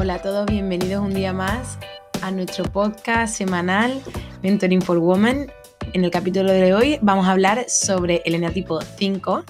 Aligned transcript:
Hola 0.00 0.14
a 0.14 0.22
todos, 0.22 0.46
bienvenidos 0.46 1.04
un 1.04 1.12
día 1.12 1.32
más 1.32 1.76
a 2.22 2.30
nuestro 2.30 2.62
podcast 2.66 3.36
semanal 3.36 4.00
Mentoring 4.44 4.80
for 4.80 4.98
Women. 4.98 5.50
En 5.92 6.04
el 6.04 6.12
capítulo 6.12 6.52
de 6.52 6.72
hoy 6.72 7.00
vamos 7.02 7.26
a 7.26 7.32
hablar 7.32 7.68
sobre 7.68 8.22
el 8.24 8.36
eneatipo 8.36 8.80
5, 8.80 9.42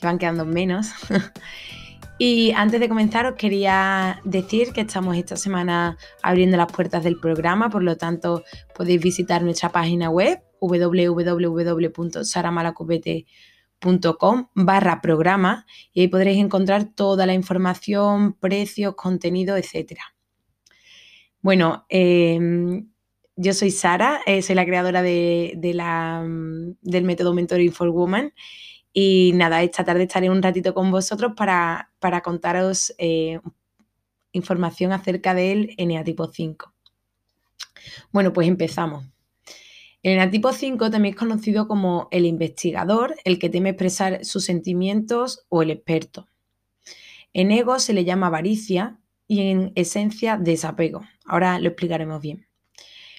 que 0.00 0.04
van 0.04 0.18
quedando 0.18 0.44
menos. 0.44 0.88
y 2.18 2.50
antes 2.50 2.80
de 2.80 2.88
comenzar 2.88 3.26
os 3.26 3.36
quería 3.36 4.20
decir 4.24 4.72
que 4.72 4.80
estamos 4.80 5.16
esta 5.16 5.36
semana 5.36 5.96
abriendo 6.20 6.56
las 6.56 6.72
puertas 6.72 7.04
del 7.04 7.20
programa, 7.20 7.70
por 7.70 7.84
lo 7.84 7.96
tanto 7.96 8.42
podéis 8.74 9.00
visitar 9.00 9.44
nuestra 9.44 9.68
página 9.68 10.10
web 10.10 10.42
www.saramalacopete.com 10.60 13.55
barra 14.54 15.00
programa 15.00 15.66
y 15.92 16.00
ahí 16.02 16.08
podréis 16.08 16.38
encontrar 16.38 16.84
toda 16.94 17.26
la 17.26 17.34
información, 17.34 18.34
precios, 18.34 18.94
contenido, 18.94 19.56
etc. 19.56 20.00
Bueno, 21.40 21.86
em, 21.88 22.88
yo 23.36 23.52
soy 23.52 23.70
Sara, 23.70 24.20
eh, 24.26 24.42
soy 24.42 24.54
la 24.54 24.64
creadora 24.64 25.02
de, 25.02 25.56
mm, 25.56 26.78
del 26.82 27.04
método 27.04 27.34
Mentoring 27.34 27.72
for 27.72 27.88
Women 27.88 28.32
y 28.92 29.32
nada, 29.34 29.62
esta 29.62 29.84
tarde 29.84 30.04
estaré 30.04 30.30
un 30.30 30.42
ratito 30.42 30.72
con 30.72 30.90
vosotros 30.90 31.32
para, 31.36 31.90
contaros 32.24 32.94
eh, 32.98 33.40
información 34.32 34.92
acerca 34.92 35.34
del 35.34 35.74
eneatipo 35.76 36.28
5. 36.28 36.72
Bueno, 38.10 38.32
pues 38.32 38.48
empezamos. 38.48 39.04
El 40.06 40.12
eneatipo 40.12 40.52
5 40.52 40.88
también 40.88 41.14
es 41.14 41.18
conocido 41.18 41.66
como 41.66 42.06
el 42.12 42.26
investigador, 42.26 43.16
el 43.24 43.40
que 43.40 43.48
teme 43.48 43.70
expresar 43.70 44.24
sus 44.24 44.44
sentimientos 44.44 45.44
o 45.48 45.62
el 45.62 45.72
experto. 45.72 46.28
En 47.32 47.50
ego 47.50 47.80
se 47.80 47.92
le 47.92 48.04
llama 48.04 48.28
avaricia 48.28 49.00
y 49.26 49.50
en 49.50 49.72
esencia 49.74 50.36
desapego. 50.36 51.00
Ahora 51.24 51.58
lo 51.58 51.66
explicaremos 51.66 52.22
bien. 52.22 52.46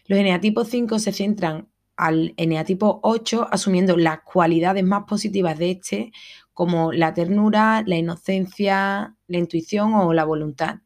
Los 0.05 0.17
eneatipos 0.17 0.69
5 0.69 0.99
se 0.99 1.11
centran 1.11 1.67
al 1.97 2.33
eneatipo 2.38 3.02
8 3.03 3.49
asumiendo 3.52 3.97
las 3.97 4.21
cualidades 4.21 4.85
más 4.85 5.03
positivas 5.03 5.58
de 5.58 5.71
este, 5.71 6.13
como 6.53 6.93
la 6.93 7.13
ternura, 7.13 7.83
la 7.85 7.97
inocencia, 7.97 9.17
la 9.27 9.38
intuición 9.38 9.93
o 9.93 10.13
la 10.13 10.23
voluntad. 10.23 10.77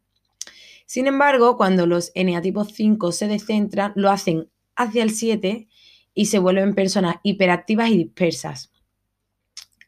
Sin 0.88 1.06
embargo, 1.06 1.58
cuando 1.58 1.86
los 1.86 2.12
eneatipos 2.16 2.70
5 2.74 3.12
se 3.12 3.28
descentran, 3.28 3.94
lo 3.94 4.10
hacen 4.10 4.50
hacia 4.76 5.04
el 5.04 5.12
7 5.12 5.68
y 6.14 6.26
se 6.26 6.40
vuelven 6.40 6.76
personas 6.76 7.18
hiperactivas 7.24 7.90
y 7.90 7.98
dispersas. 7.98 8.72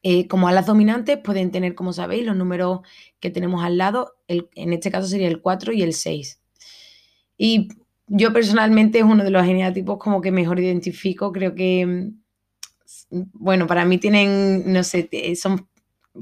Eh, 0.05 0.27
como 0.27 0.47
alas 0.49 0.65
dominantes 0.65 1.17
pueden 1.17 1.51
tener, 1.51 1.75
como 1.75 1.93
sabéis, 1.93 2.25
los 2.25 2.35
números 2.35 2.81
que 3.21 3.29
tenemos 3.29 3.63
al 3.63 3.77
lado, 3.77 4.15
en 4.27 4.73
este 4.73 4.91
caso 4.91 5.07
sería 5.07 5.29
el 5.29 5.41
4 5.41 5.71
y 5.71 5.81
el 5.81 5.93
6. 5.93 6.41
Y 7.37 7.69
yo 8.07 8.33
personalmente 8.33 8.99
es 8.99 9.05
uno 9.05 9.23
de 9.23 9.31
los 9.31 9.45
geneatipos 9.45 9.97
como 9.97 10.21
que 10.21 10.31
mejor 10.31 10.59
identifico. 10.59 11.31
Creo 11.31 11.55
que, 11.55 11.85
mm, 11.85 13.23
bueno, 13.33 13.67
para 13.67 13.85
mí 13.85 13.97
tienen, 13.97 14.71
no 14.71 14.83
sé, 14.83 15.09
son 15.35 15.67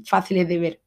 fáciles 0.05 0.47
de 0.47 0.57
ver. 0.59 0.81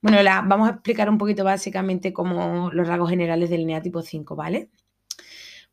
Bueno, 0.00 0.22
la, 0.22 0.42
vamos 0.42 0.68
a 0.68 0.72
explicar 0.74 1.10
un 1.10 1.18
poquito 1.18 1.44
básicamente 1.44 2.12
como 2.12 2.70
los 2.72 2.86
rasgos 2.86 3.10
generales 3.10 3.50
del 3.50 3.66
neatipo 3.66 4.02
5, 4.02 4.36
¿vale? 4.36 4.70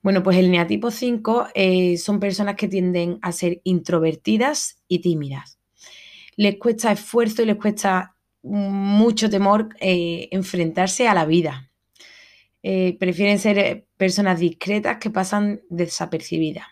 Bueno, 0.06 0.22
pues 0.22 0.38
el 0.38 0.52
neatipo 0.52 0.92
5 0.92 1.48
eh, 1.56 1.98
son 1.98 2.20
personas 2.20 2.53
que 2.58 2.67
tienden 2.67 3.17
a 3.23 3.31
ser 3.31 3.61
introvertidas 3.64 4.84
y 4.88 5.00
tímidas. 5.00 5.58
Les 6.36 6.59
cuesta 6.59 6.92
esfuerzo 6.92 7.42
y 7.42 7.47
les 7.47 7.56
cuesta 7.56 8.16
mucho 8.44 9.31
temor 9.31 9.70
eh, 9.80 10.28
enfrentarse 10.30 11.08
a 11.08 11.16
la 11.16 11.25
vida. 11.25 11.72
Eh, 12.62 12.95
prefieren 13.00 13.39
ser 13.39 13.88
personas 13.97 14.39
discretas 14.39 14.97
que 14.97 15.09
pasan 15.09 15.62
desapercibidas. 15.72 16.67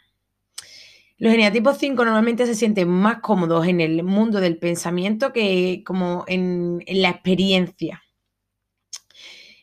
Los 1.17 1.33
eneatipos 1.33 1.79
5 1.79 2.05
normalmente 2.05 2.45
se 2.45 2.53
sienten 2.53 2.87
más 2.87 3.17
cómodos 3.21 3.65
en 3.65 3.81
el 3.81 4.03
mundo 4.03 4.41
del 4.41 4.59
pensamiento 4.59 5.33
que 5.33 5.81
como 5.83 6.23
en, 6.27 6.83
la 6.85 7.09
experiencia. 7.09 8.03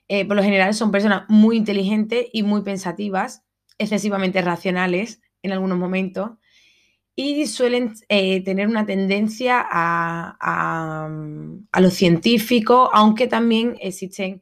Por 0.09 0.35
lo 0.35 0.43
general 0.43 0.75
son 0.75 0.91
personas 0.91 1.23
muy 1.29 1.57
inteligentes 1.57 2.27
y 2.33 2.43
muy 2.43 2.63
pensativas, 2.63 3.45
excesivamente 3.81 4.43
racionales 4.43 5.21
en 5.43 5.53
algunos 5.53 5.79
momentos, 5.79 6.33
y 7.17 7.47
suelen 7.47 7.95
tener 8.09 8.69
una 8.69 8.87
tendencia 8.87 9.61
a, 9.61 10.37
a, 10.41 11.81
lo 11.81 11.91
científico, 11.91 12.89
aunque 12.93 13.27
también 13.27 13.77
existen 13.81 14.41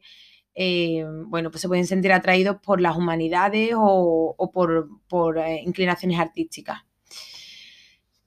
eh, 0.61 1.05
bueno, 1.27 1.51
pues 1.51 1.61
se 1.61 1.69
pueden 1.69 1.87
sentir 1.87 2.11
atraídos 2.11 2.57
por 2.61 2.81
las 2.81 2.97
humanidades 2.97 3.71
o, 3.77 4.51
por, 4.53 5.37
eh, 5.37 5.61
inclinaciones 5.65 6.19
artísticas. 6.19 6.79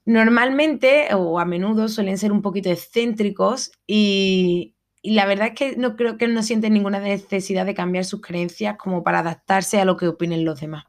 Normalmente 0.05 1.13
o 1.13 1.39
a 1.39 1.45
menudo 1.45 1.87
suelen 1.87 2.17
ser 2.17 2.31
un 2.31 2.41
poquito 2.41 2.71
excéntricos 2.71 3.71
y, 3.85 4.75
la 5.03 5.27
verdad 5.27 5.49
es 5.49 5.53
que 5.53 5.77
no 5.77 5.95
creo 5.95 6.17
que 6.17 6.27
no 6.27 6.41
sienten 6.41 6.73
ninguna 6.73 6.99
necesidad 6.99 7.67
de 7.67 7.75
cambiar 7.75 8.03
sus 8.03 8.21
creencias 8.21 8.77
como 8.77 9.03
para 9.03 9.19
adaptarse 9.19 9.79
a 9.79 9.85
lo 9.85 9.95
que 9.95 10.07
opinen 10.07 10.43
los 10.43 10.59
demás. 10.59 10.85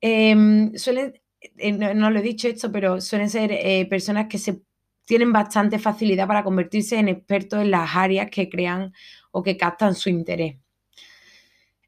Em, 0.00 0.74
suelen, 0.76 1.20
eh, 1.40 1.72
no, 1.72 2.10
lo 2.10 2.18
he 2.18 2.22
dicho 2.22 2.48
esto, 2.48 2.72
pero 2.72 3.00
suelen 3.00 3.30
ser 3.30 3.88
personas 3.88 4.26
que 4.28 4.38
se 4.38 4.62
tienen 5.06 5.32
bastante 5.32 5.78
facilidad 5.78 6.26
para 6.28 6.44
convertirse 6.44 6.96
en 6.96 7.08
expertos 7.08 7.60
en 7.60 7.70
las 7.72 7.96
áreas 7.96 8.30
que 8.30 8.48
crean 8.48 8.92
o 9.32 9.42
que 9.42 9.56
captan 9.56 9.94
su 9.94 10.08
interés. 10.08 10.56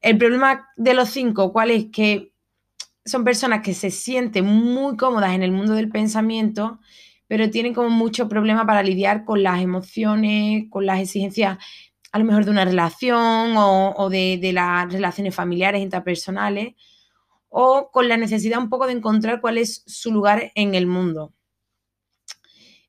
El 0.01 0.17
problema 0.17 0.67
de 0.75 0.93
los 0.93 1.09
cinco, 1.09 1.53
¿cuál 1.53 1.71
es? 1.71 1.85
Que 1.91 2.33
son 3.05 3.23
personas 3.23 3.61
que 3.61 3.73
se 3.73 3.91
sienten 3.91 4.45
muy 4.45 4.97
cómodas 4.97 5.33
en 5.33 5.43
el 5.43 5.51
mundo 5.51 5.73
del 5.73 5.89
pensamiento, 5.89 6.79
pero 7.27 7.49
tienen 7.49 7.73
como 7.73 7.89
mucho 7.89 8.27
problema 8.27 8.65
para 8.65 8.83
lidiar 8.83 9.23
con 9.23 9.43
las 9.43 9.61
emociones, 9.61 10.65
con 10.69 10.85
las 10.85 10.99
exigencias 10.99 11.57
a 12.11 12.19
lo 12.19 12.25
mejor 12.25 12.45
de 12.45 12.51
una 12.51 12.65
relación 12.65 13.55
o, 13.57 14.09
de, 14.09 14.37
de, 14.39 14.53
las 14.53 14.91
relaciones 14.91 15.33
familiares, 15.33 15.81
interpersonales, 15.81 16.75
o 17.55 17.91
con 17.91 18.09
la 18.09 18.17
necesidad 18.17 18.57
un 18.57 18.69
poco 18.69 18.87
de 18.87 18.93
encontrar 18.93 19.39
cuál 19.39 19.59
es 19.59 19.83
su 19.85 20.11
lugar 20.11 20.51
en 20.55 20.73
el 20.73 20.87
mundo. 20.87 21.33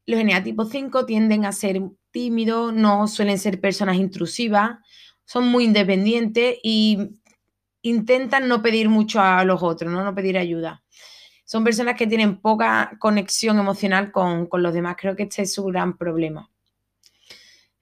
Los 0.06 0.18
eneatipos 0.18 0.70
5 0.70 1.04
tienden 1.04 1.44
a 1.44 1.52
ser 1.52 1.82
tímidos, 2.10 2.72
no 2.72 3.06
suelen 3.06 3.38
ser 3.38 3.60
personas 3.60 3.96
intrusivas, 3.96 4.78
son 5.26 5.48
muy 5.48 5.64
independientes 5.64 6.56
y 6.62 7.18
intentan 7.82 8.48
no 8.48 8.62
pedir 8.62 8.88
mucho 8.88 9.20
a 9.20 9.44
los 9.44 9.62
otros, 9.62 9.92
no, 9.92 10.02
no 10.02 10.14
pedir 10.14 10.38
ayuda. 10.38 10.82
Son 11.44 11.62
personas 11.62 11.96
que 11.96 12.06
tienen 12.06 12.40
poca 12.40 12.96
conexión 12.98 13.58
emocional 13.58 14.12
con, 14.12 14.48
los 14.50 14.72
demás. 14.72 14.96
Creo 14.98 15.14
que 15.14 15.24
este 15.24 15.42
es 15.42 15.52
su 15.52 15.64
gran 15.64 15.98
problema. 15.98 16.50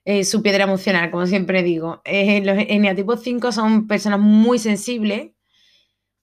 Eh, 0.03 0.25
su 0.25 0.41
piedra 0.41 0.65
emocional, 0.65 1.09
como 1.11 1.25
siempre 1.27 1.63
digo. 1.63 2.01
Eh, 2.03 2.43
los 2.43 2.57
eneatipos 2.57 3.23
5 3.23 3.53
son 3.53 3.87
personas 3.87 4.19
muy 4.19 4.59
sensibles, 4.59 5.31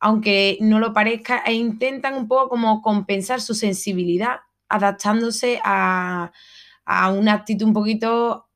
aunque 0.00 0.56
no 0.60 0.80
lo 0.80 0.92
parezca, 0.94 1.42
e 1.46 1.52
intentan 1.52 2.14
un 2.14 2.26
poco 2.26 2.48
como 2.48 2.82
compensar 2.82 3.40
su 3.40 3.54
sensibilidad 3.54 4.40
adaptándose 4.68 5.60
a, 5.62 6.32
una 7.14 7.34
actitud 7.34 7.66
un 7.66 7.74
poquito 7.74 8.48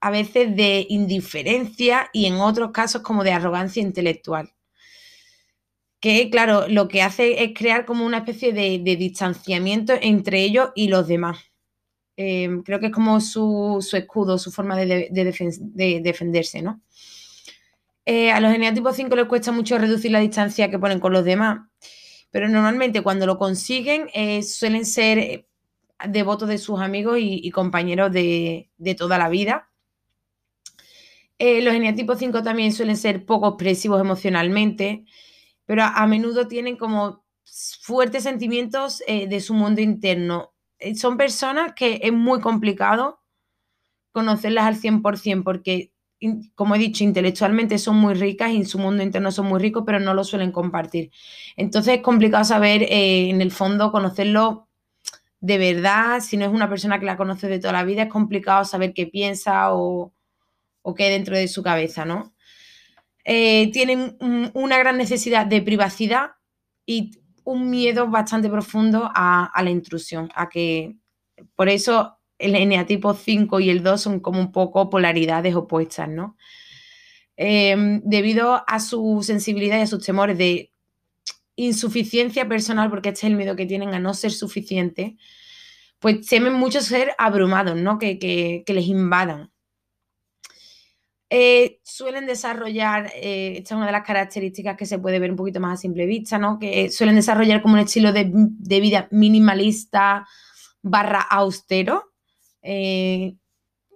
a 0.00 0.10
veces 0.10 0.56
de 0.56 0.86
indiferencia 0.88 2.08
y 2.12 2.26
en 2.26 2.40
otros 2.40 2.70
casos 2.70 3.02
como 3.02 3.24
de 3.24 3.32
arrogancia 3.32 3.82
intelectual. 3.82 4.52
Que 6.00 6.30
claro, 6.30 6.66
lo 6.68 6.88
que 6.88 7.02
hace 7.02 7.44
es 7.44 7.52
crear 7.54 7.84
como 7.84 8.06
una 8.06 8.18
especie 8.18 8.52
de, 8.52 8.78
distanciamiento 8.96 9.92
entre 10.00 10.42
ellos 10.42 10.70
y 10.74 10.88
los 10.88 11.06
demás. 11.06 11.38
Eh, 12.16 12.48
creo 12.64 12.80
que 12.80 12.86
es 12.86 12.92
como 12.92 13.20
su, 13.20 13.86
escudo, 13.92 14.38
su 14.38 14.50
forma 14.50 14.76
de, 14.76 15.08
defenderse, 16.02 16.62
¿no? 16.62 16.80
Eh, 18.04 18.32
a 18.32 18.40
los 18.40 18.50
geneatipos 18.50 18.96
5 18.96 19.14
les 19.14 19.26
cuesta 19.26 19.52
mucho 19.52 19.78
reducir 19.78 20.10
la 20.10 20.18
distancia 20.18 20.68
que 20.70 20.78
ponen 20.78 20.98
con 20.98 21.12
los 21.12 21.24
demás 21.24 21.60
pero 22.32 22.48
normalmente 22.48 23.02
cuando 23.02 23.26
lo 23.26 23.38
consiguen 23.38 24.08
eh, 24.12 24.42
suelen 24.42 24.86
ser 24.86 25.18
eh, 25.18 25.48
devotos 26.08 26.48
de 26.48 26.58
sus 26.58 26.80
amigos 26.80 27.18
y, 27.20 27.48
compañeros 27.52 28.10
de, 28.10 28.70
toda 28.98 29.18
la 29.18 29.28
vida. 29.28 29.70
Los 31.38 31.74
eneatipos 31.74 32.18
5 32.18 32.42
también 32.42 32.72
suelen 32.72 32.96
ser 32.96 33.26
poco 33.26 33.48
expresivos 33.48 34.00
emocionalmente, 34.00 35.04
pero 35.66 35.82
a, 35.84 36.06
menudo 36.06 36.48
tienen 36.48 36.76
como 36.76 37.24
fuertes 37.44 38.22
sentimientos 38.22 39.02
de 39.06 39.40
su 39.40 39.54
mundo 39.54 39.80
interno. 39.80 40.54
son 40.96 41.16
personas 41.16 41.74
que 41.74 42.00
es 42.02 42.12
muy 42.12 42.40
complicado 42.40 43.20
conocerlas 44.12 44.64
al 44.64 44.80
100% 44.80 45.44
porque 45.44 45.91
como 46.54 46.74
he 46.74 46.78
dicho, 46.78 47.04
intelectualmente 47.04 47.78
son 47.78 47.96
muy 47.96 48.14
ricas 48.14 48.50
y 48.50 48.56
en 48.56 48.66
su 48.66 48.78
mundo 48.78 49.02
interno 49.02 49.30
son 49.30 49.46
muy 49.46 49.60
ricos, 49.60 49.84
pero 49.86 50.00
no 50.00 50.14
lo 50.14 50.24
suelen 50.24 50.52
compartir. 50.52 51.10
Entonces 51.56 51.96
es 51.96 52.02
complicado 52.02 52.44
saber, 52.44 52.82
eh, 52.84 53.30
en 53.30 53.40
el 53.40 53.50
fondo, 53.50 53.92
conocerlo 53.92 54.68
de 55.40 55.58
verdad. 55.58 56.20
Si 56.20 56.36
no 56.36 56.44
es 56.46 56.52
una 56.52 56.68
persona 56.68 56.98
que 57.00 57.06
la 57.06 57.16
conoce 57.16 57.48
de 57.48 57.58
toda 57.58 57.72
la 57.72 57.84
vida, 57.84 58.04
es 58.04 58.08
complicado 58.10 58.64
saber 58.64 58.94
qué 58.94 59.06
piensa 59.06 59.72
o, 59.74 60.12
qué 60.96 61.04
hay 61.04 61.10
dentro 61.10 61.36
de 61.36 61.48
su 61.48 61.62
cabeza, 61.62 62.04
¿no? 62.04 62.32
eh, 63.24 63.70
tienen 63.72 64.16
una 64.54 64.78
gran 64.78 64.96
necesidad 64.96 65.46
de 65.46 65.62
privacidad 65.62 66.32
y 66.86 67.12
un 67.44 67.70
miedo 67.70 68.08
bastante 68.08 68.48
profundo 68.48 69.10
a, 69.14 69.52
la 69.62 69.70
intrusión, 69.70 70.30
a 70.34 70.48
que 70.48 70.96
por 71.54 71.68
eso 71.68 72.18
el 72.42 72.54
eneatipo 72.54 73.14
5 73.14 73.60
y 73.60 73.70
el 73.70 73.82
2 73.82 74.00
son 74.00 74.20
como 74.20 74.40
un 74.40 74.52
poco 74.52 74.90
polaridades 74.90 75.54
opuestas, 75.54 76.08
¿no? 76.08 76.36
Em, 77.36 78.02
debido 78.04 78.62
a 78.66 78.78
su 78.80 79.22
sensibilidad 79.22 79.78
y 79.78 79.82
a 79.82 79.86
sus 79.86 80.04
temores 80.04 80.36
de 80.38 80.72
insuficiencia 81.56 82.48
personal, 82.48 82.90
porque 82.90 83.10
este 83.10 83.26
es 83.26 83.30
el 83.30 83.36
miedo 83.36 83.56
que 83.56 83.66
tienen 83.66 83.94
a 83.94 83.98
no 83.98 84.14
ser 84.14 84.32
suficiente, 84.32 85.16
pues 85.98 86.26
temen 86.26 86.54
mucho 86.54 86.80
ser 86.80 87.14
abrumados, 87.18 87.76
¿no? 87.76 87.98
Que, 87.98 88.64
les 88.66 88.86
invadan. 88.86 89.50
Eh, 91.30 91.80
suelen 91.82 92.26
desarrollar, 92.26 93.10
eh, 93.14 93.54
esta 93.58 93.74
es 93.74 93.76
una 93.76 93.86
de 93.86 93.92
las 93.92 94.06
características 94.06 94.76
que 94.76 94.84
se 94.84 94.98
puede 94.98 95.18
ver 95.18 95.30
un 95.30 95.36
poquito 95.36 95.60
más 95.60 95.78
a 95.78 95.82
simple 95.82 96.04
vista, 96.04 96.38
¿no? 96.38 96.58
Que 96.58 96.90
suelen 96.90 97.16
desarrollar 97.16 97.62
como 97.62 97.74
un 97.74 97.80
estilo 97.80 98.12
de, 98.12 98.24
vida 98.80 99.08
minimalista 99.10 100.26
barra 100.82 101.20
austero. 101.20 102.11
Eh, 102.62 103.34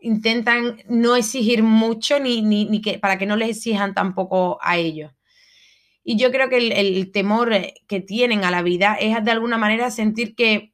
intentan 0.00 0.78
no 0.88 1.16
exigir 1.16 1.62
mucho 1.62 2.20
ni, 2.20 2.42
ni, 2.42 2.80
que, 2.80 2.98
para 2.98 3.18
que 3.18 3.26
no 3.26 3.36
les 3.36 3.50
exijan 3.50 3.94
tampoco 3.94 4.58
a 4.62 4.76
ellos. 4.76 5.12
Y 6.04 6.16
yo 6.16 6.30
creo 6.30 6.48
que 6.48 6.58
el, 6.58 7.10
temor 7.10 7.50
que 7.88 8.00
tienen 8.00 8.44
a 8.44 8.52
la 8.52 8.62
vida 8.62 8.94
es 8.94 9.24
de 9.24 9.30
alguna 9.32 9.58
manera 9.58 9.90
sentir 9.90 10.36
que 10.36 10.72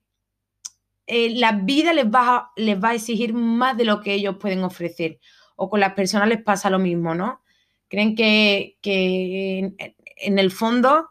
eh, 1.06 1.31
la 1.31 1.53
vida 1.53 1.94
les 1.94 2.06
va, 2.06 2.37
a, 2.37 2.50
les 2.56 2.83
va 2.83 2.91
a 2.91 2.94
exigir 2.94 3.33
más 3.33 3.77
de 3.77 3.85
lo 3.85 4.00
que 4.00 4.12
ellos 4.15 4.37
pueden 4.38 4.62
ofrecer. 4.65 5.19
O 5.56 5.71
con 5.71 5.81
las 5.81 5.95
personas 5.95 6.29
les 6.29 6.43
pasa 6.43 6.71
lo 6.71 6.79
mismo, 6.79 7.15
¿no? 7.15 7.43
Creen 7.88 8.15
que, 8.15 8.79
en, 8.83 10.38
el 10.38 10.50
fondo 10.50 11.09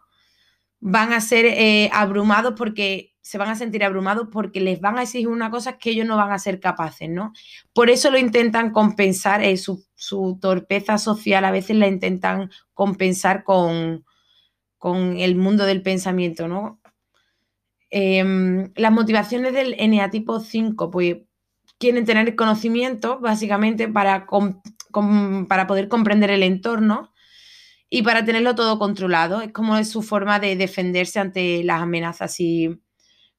van 0.80 1.14
a 1.14 1.22
ser 1.22 1.46
eh, 1.46 1.90
abrumados 1.94 2.54
porque 2.58 3.11
se 3.22 3.38
van 3.38 3.50
a 3.50 3.56
sentir 3.56 3.84
abrumados 3.84 4.28
porque 4.32 4.60
les 4.60 4.82
van 4.82 4.98
a 4.98 5.04
exigir 5.04 5.28
una 5.28 5.52
cosa 5.52 5.78
que 5.78 5.92
ellos 5.92 6.08
no 6.08 6.18
van 6.18 6.32
a 6.32 6.40
ser 6.40 6.60
capaces, 6.60 7.10
¿no? 7.10 7.34
Por 7.74 7.90
eso 7.90 8.10
lo 8.10 8.18
intentan 8.18 8.72
compensar, 8.72 9.44
eh, 9.44 9.58
su, 9.58 9.86
su, 9.96 10.40
torpeza 10.42 10.98
social 10.98 11.46
a 11.46 11.52
veces 11.52 11.78
la 11.78 11.88
intentan 11.88 12.50
compensar 12.74 13.44
con, 13.44 14.06
con 14.78 15.18
el 15.18 15.36
mundo 15.36 15.66
del 15.66 15.84
pensamiento, 15.84 16.48
¿no? 16.48 16.82
Em, 17.92 18.72
las 18.76 18.92
motivaciones 18.92 19.54
del 19.54 19.76
eneatipo 19.78 20.40
5, 20.40 20.90
pues 20.90 21.18
quieren 21.78 22.06
tener 22.06 22.36
conocimiento 22.36 23.20
básicamente 23.20 23.88
para, 23.88 24.28
para 25.48 25.68
poder 25.68 25.88
comprender 25.90 26.32
el 26.32 26.44
entorno 26.44 27.12
y 27.90 28.04
para 28.04 28.24
tenerlo 28.24 28.56
todo 28.56 28.80
controlado. 28.80 29.42
Es 29.42 29.52
como 29.52 29.78
es 29.78 29.90
su 29.90 30.02
forma 30.02 30.40
de 30.40 30.56
defenderse 30.56 31.20
ante 31.20 31.64
las 31.64 31.82
amenazas. 31.82 32.40
Y, 32.40 32.82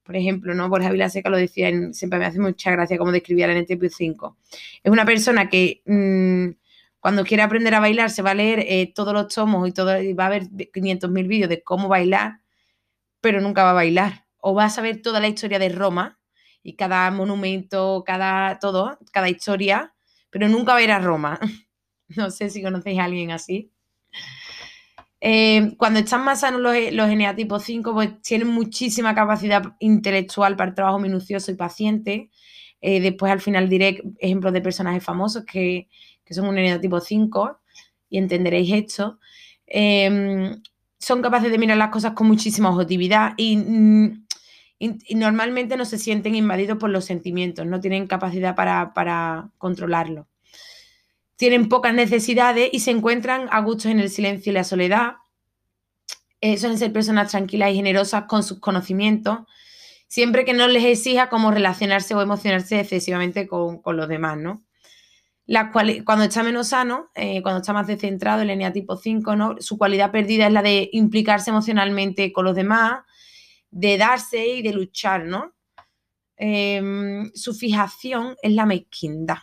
por 0.03 0.15
ejemplo, 0.15 0.53
¿no? 0.53 0.69
Borja 0.69 0.91
Vilaseca 0.91 1.29
lo 1.29 1.37
decía, 1.37 1.71
siempre 1.93 2.19
me 2.19 2.25
hace 2.25 2.39
mucha 2.39 2.71
gracia 2.71 2.97
como 2.97 3.11
describía 3.11 3.45
el 3.45 3.51
eneatipo 3.51 3.87
5. 3.89 4.37
Es 4.83 4.91
una 4.91 5.05
persona 5.05 5.49
que 5.49 5.81
mm, 5.85 6.49
cuando 6.99 7.23
quiere 7.23 7.43
aprender 7.43 7.73
a 7.75 7.79
bailar 7.79 8.09
se 8.09 8.21
va 8.21 8.31
a 8.31 8.35
leer 8.35 8.59
eh, 8.59 8.91
todos 8.93 9.13
los 9.13 9.33
tomos 9.33 9.67
y, 9.67 9.71
todo, 9.71 9.91
va 10.15 10.25
a 10.27 10.29
ver 10.29 10.43
500.000 10.43 11.27
vídeos 11.27 11.49
de 11.49 11.63
cómo 11.63 11.87
bailar, 11.87 12.41
pero 13.21 13.41
nunca 13.41 13.63
va 13.63 13.71
a 13.71 13.73
bailar. 13.73 14.25
O 14.37 14.53
va 14.53 14.65
a 14.65 14.69
saber 14.69 15.01
toda 15.01 15.19
la 15.19 15.27
historia 15.27 15.59
de 15.59 15.69
Roma 15.69 16.19
y 16.61 16.75
cada 16.75 17.09
monumento, 17.11 18.03
cada 18.05 18.59
todo, 18.59 18.97
cada 19.11 19.29
historia, 19.29 19.93
pero 20.29 20.49
nunca 20.49 20.73
va 20.73 20.79
a 20.79 20.83
ir 20.83 20.91
a 20.91 20.99
Roma. 20.99 21.39
No 22.15 22.29
sé 22.29 22.51
si 22.51 22.61
conocéis 22.61 22.99
a 22.99 23.05
alguien 23.05 23.31
así. 23.31 23.71
Eh, 25.25 25.75
cuando 25.77 25.99
están 26.01 26.25
más 26.25 26.41
sanos 26.41 26.59
los, 26.59 26.75
los 26.91 27.09
eneatipos 27.09 27.63
5, 27.63 27.93
pues 27.93 28.21
tienen 28.21 28.49
muchísima 28.49 29.15
capacidad 29.15 29.63
intelectual 29.79 30.57
para 30.57 30.71
el 30.71 30.75
trabajo 30.75 30.99
minucioso 30.99 31.49
y 31.49 31.55
paciente. 31.55 32.29
Eh, 32.81 32.99
después 32.99 33.31
al 33.31 33.39
final 33.39 33.69
diré 33.69 34.03
ejemplos 34.19 34.51
de 34.51 34.59
personajes 34.59 35.01
famosos 35.01 35.45
que, 35.45 35.87
que 36.25 36.33
son 36.33 36.45
un 36.47 36.81
tipo 36.81 36.99
5, 36.99 37.57
y 38.09 38.17
entenderéis 38.17 38.73
esto, 38.73 39.19
em, 39.65 40.61
son 40.99 41.21
capaces 41.21 41.49
de 41.51 41.57
mirar 41.57 41.77
las 41.77 41.89
cosas 41.89 42.11
con 42.13 42.27
muchísima 42.27 42.69
objetividad 42.69 43.33
mm, 43.37 44.07
y, 44.79 45.15
normalmente 45.15 45.77
no 45.77 45.85
se 45.85 45.97
sienten 45.97 46.35
invadidos 46.35 46.77
por 46.77 46.89
los 46.89 47.05
sentimientos, 47.05 47.65
no 47.65 47.79
tienen 47.79 48.07
capacidad 48.07 48.55
para, 48.55 48.93
para 48.93 49.51
controlarlo. 49.57 50.27
Tienen 51.35 51.69
pocas 51.69 51.93
necesidades 51.93 52.69
y 52.71 52.79
se 52.79 52.91
encuentran 52.91 53.47
a 53.51 53.61
gusto 53.61 53.89
en 53.89 53.99
el 53.99 54.09
silencio 54.09 54.51
y 54.51 54.53
la 54.53 54.63
soledad. 54.63 55.13
Eh, 56.41 56.57
suelen 56.57 56.77
ser 56.77 56.91
personas 56.91 57.31
tranquilas 57.31 57.71
y 57.71 57.75
generosas 57.75 58.25
con 58.25 58.43
sus 58.43 58.59
conocimientos, 58.59 59.39
siempre 60.07 60.45
que 60.45 60.53
no 60.53 60.67
les 60.67 60.83
exija 60.83 61.29
cómo 61.29 61.51
relacionarse 61.51 62.13
o 62.15 62.21
emocionarse 62.21 62.79
excesivamente 62.79 63.47
con, 63.47 63.81
con 63.81 63.97
los 63.97 64.07
demás, 64.07 64.37
¿no? 64.37 64.63
cuando 66.05 66.23
está 66.23 66.43
menos 66.43 66.69
sano, 66.69 67.09
eh, 67.15 67.41
cuando 67.41 67.59
está 67.59 67.73
más 67.73 67.87
descentrado, 67.87 68.41
el 68.41 68.49
eneatipo 68.49 68.95
5, 68.95 69.35
¿no? 69.35 69.55
su 69.59 69.77
cualidad 69.77 70.11
perdida 70.11 70.47
es 70.47 70.53
la 70.53 70.61
de 70.61 70.89
implicarse 70.93 71.49
emocionalmente 71.49 72.31
con 72.31 72.45
los 72.45 72.55
demás, 72.55 73.01
de 73.69 73.97
darse 73.97 74.47
y 74.47 74.61
de 74.61 74.73
luchar, 74.73 75.25
¿no? 75.25 75.53
Em, 76.37 77.31
su 77.33 77.53
fijación 77.53 78.35
es 78.41 78.53
la 78.53 78.65
mezquindad. 78.65 79.39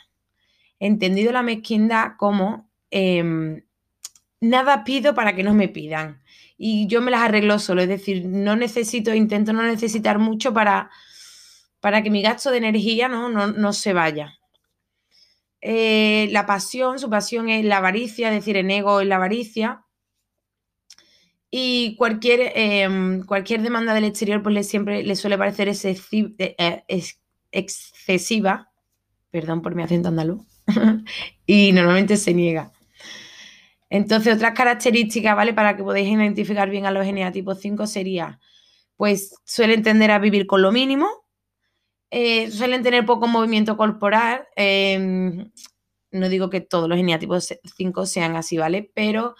Entendido 0.80 1.30
la 1.30 1.44
mezquindad 1.44 2.16
como 2.16 2.68
em, 2.90 3.62
nada 4.40 4.82
pido 4.82 5.14
para 5.14 5.36
que 5.36 5.44
no 5.44 5.54
me 5.54 5.68
pidan. 5.68 6.20
Y 6.58 6.88
yo 6.88 7.00
me 7.00 7.12
las 7.12 7.22
arreglo 7.22 7.60
solo, 7.60 7.82
es 7.82 7.88
decir, 7.88 8.24
no 8.26 8.56
necesito, 8.56 9.14
intento 9.14 9.52
no 9.52 9.62
necesitar 9.62 10.18
mucho 10.18 10.52
para, 10.52 10.90
para 11.78 12.02
que 12.02 12.10
mi 12.10 12.22
gasto 12.22 12.50
de 12.50 12.58
energía 12.58 13.08
no, 13.08 13.28
no 13.30 13.72
se 13.72 13.92
vaya. 13.92 14.40
Eh, 15.62 16.28
la 16.32 16.46
pasión, 16.46 16.98
su 16.98 17.10
pasión 17.10 17.48
es 17.48 17.64
la 17.64 17.78
avaricia, 17.78 18.28
es 18.28 18.34
decir, 18.34 18.56
el 18.56 18.70
ego 18.70 19.00
es 19.00 19.06
la 19.06 19.16
avaricia. 19.16 19.84
Y 21.50 21.96
cualquier, 21.96 22.52
em, 22.54 23.24
cualquier 23.24 23.62
demanda 23.62 23.92
del 23.92 24.04
exterior, 24.04 24.42
pues 24.42 24.54
le, 24.54 24.62
siempre 24.62 25.02
le 25.02 25.16
suele 25.16 25.36
parecer 25.36 25.68
eh, 25.68 26.84
excesiva, 27.50 28.70
perdón 29.30 29.60
por 29.60 29.74
mi 29.74 29.82
acento 29.82 30.08
andaluz, 30.08 30.46
y 31.46 31.72
normalmente 31.72 32.16
se 32.16 32.34
niega. 32.34 32.72
Entonces, 33.90 34.36
otras 34.36 34.52
características, 34.54 35.34
¿vale? 35.34 35.52
Para 35.52 35.76
que 35.76 35.82
podáis 35.82 36.08
identificar 36.08 36.70
bien 36.70 36.86
a 36.86 36.92
los 36.92 37.04
geneatipos 37.04 37.60
5 37.60 37.86
sería, 37.86 38.38
pues 38.96 39.34
suelen 39.44 39.82
tender 39.82 40.12
a 40.12 40.20
vivir 40.20 40.46
con 40.46 40.62
lo 40.62 40.70
mínimo, 40.70 41.08
eh, 42.10 42.50
suelen 42.50 42.82
tener 42.82 43.04
poco 43.06 43.26
movimiento 43.26 43.76
corporal. 43.76 44.46
Em, 44.56 45.50
no 46.12 46.28
digo 46.28 46.50
que 46.50 46.60
todos 46.60 46.88
los 46.88 46.98
eneatipos 46.98 47.54
5 47.76 48.06
sean 48.06 48.36
así, 48.36 48.58
¿vale? 48.58 48.90
Pero 48.94 49.34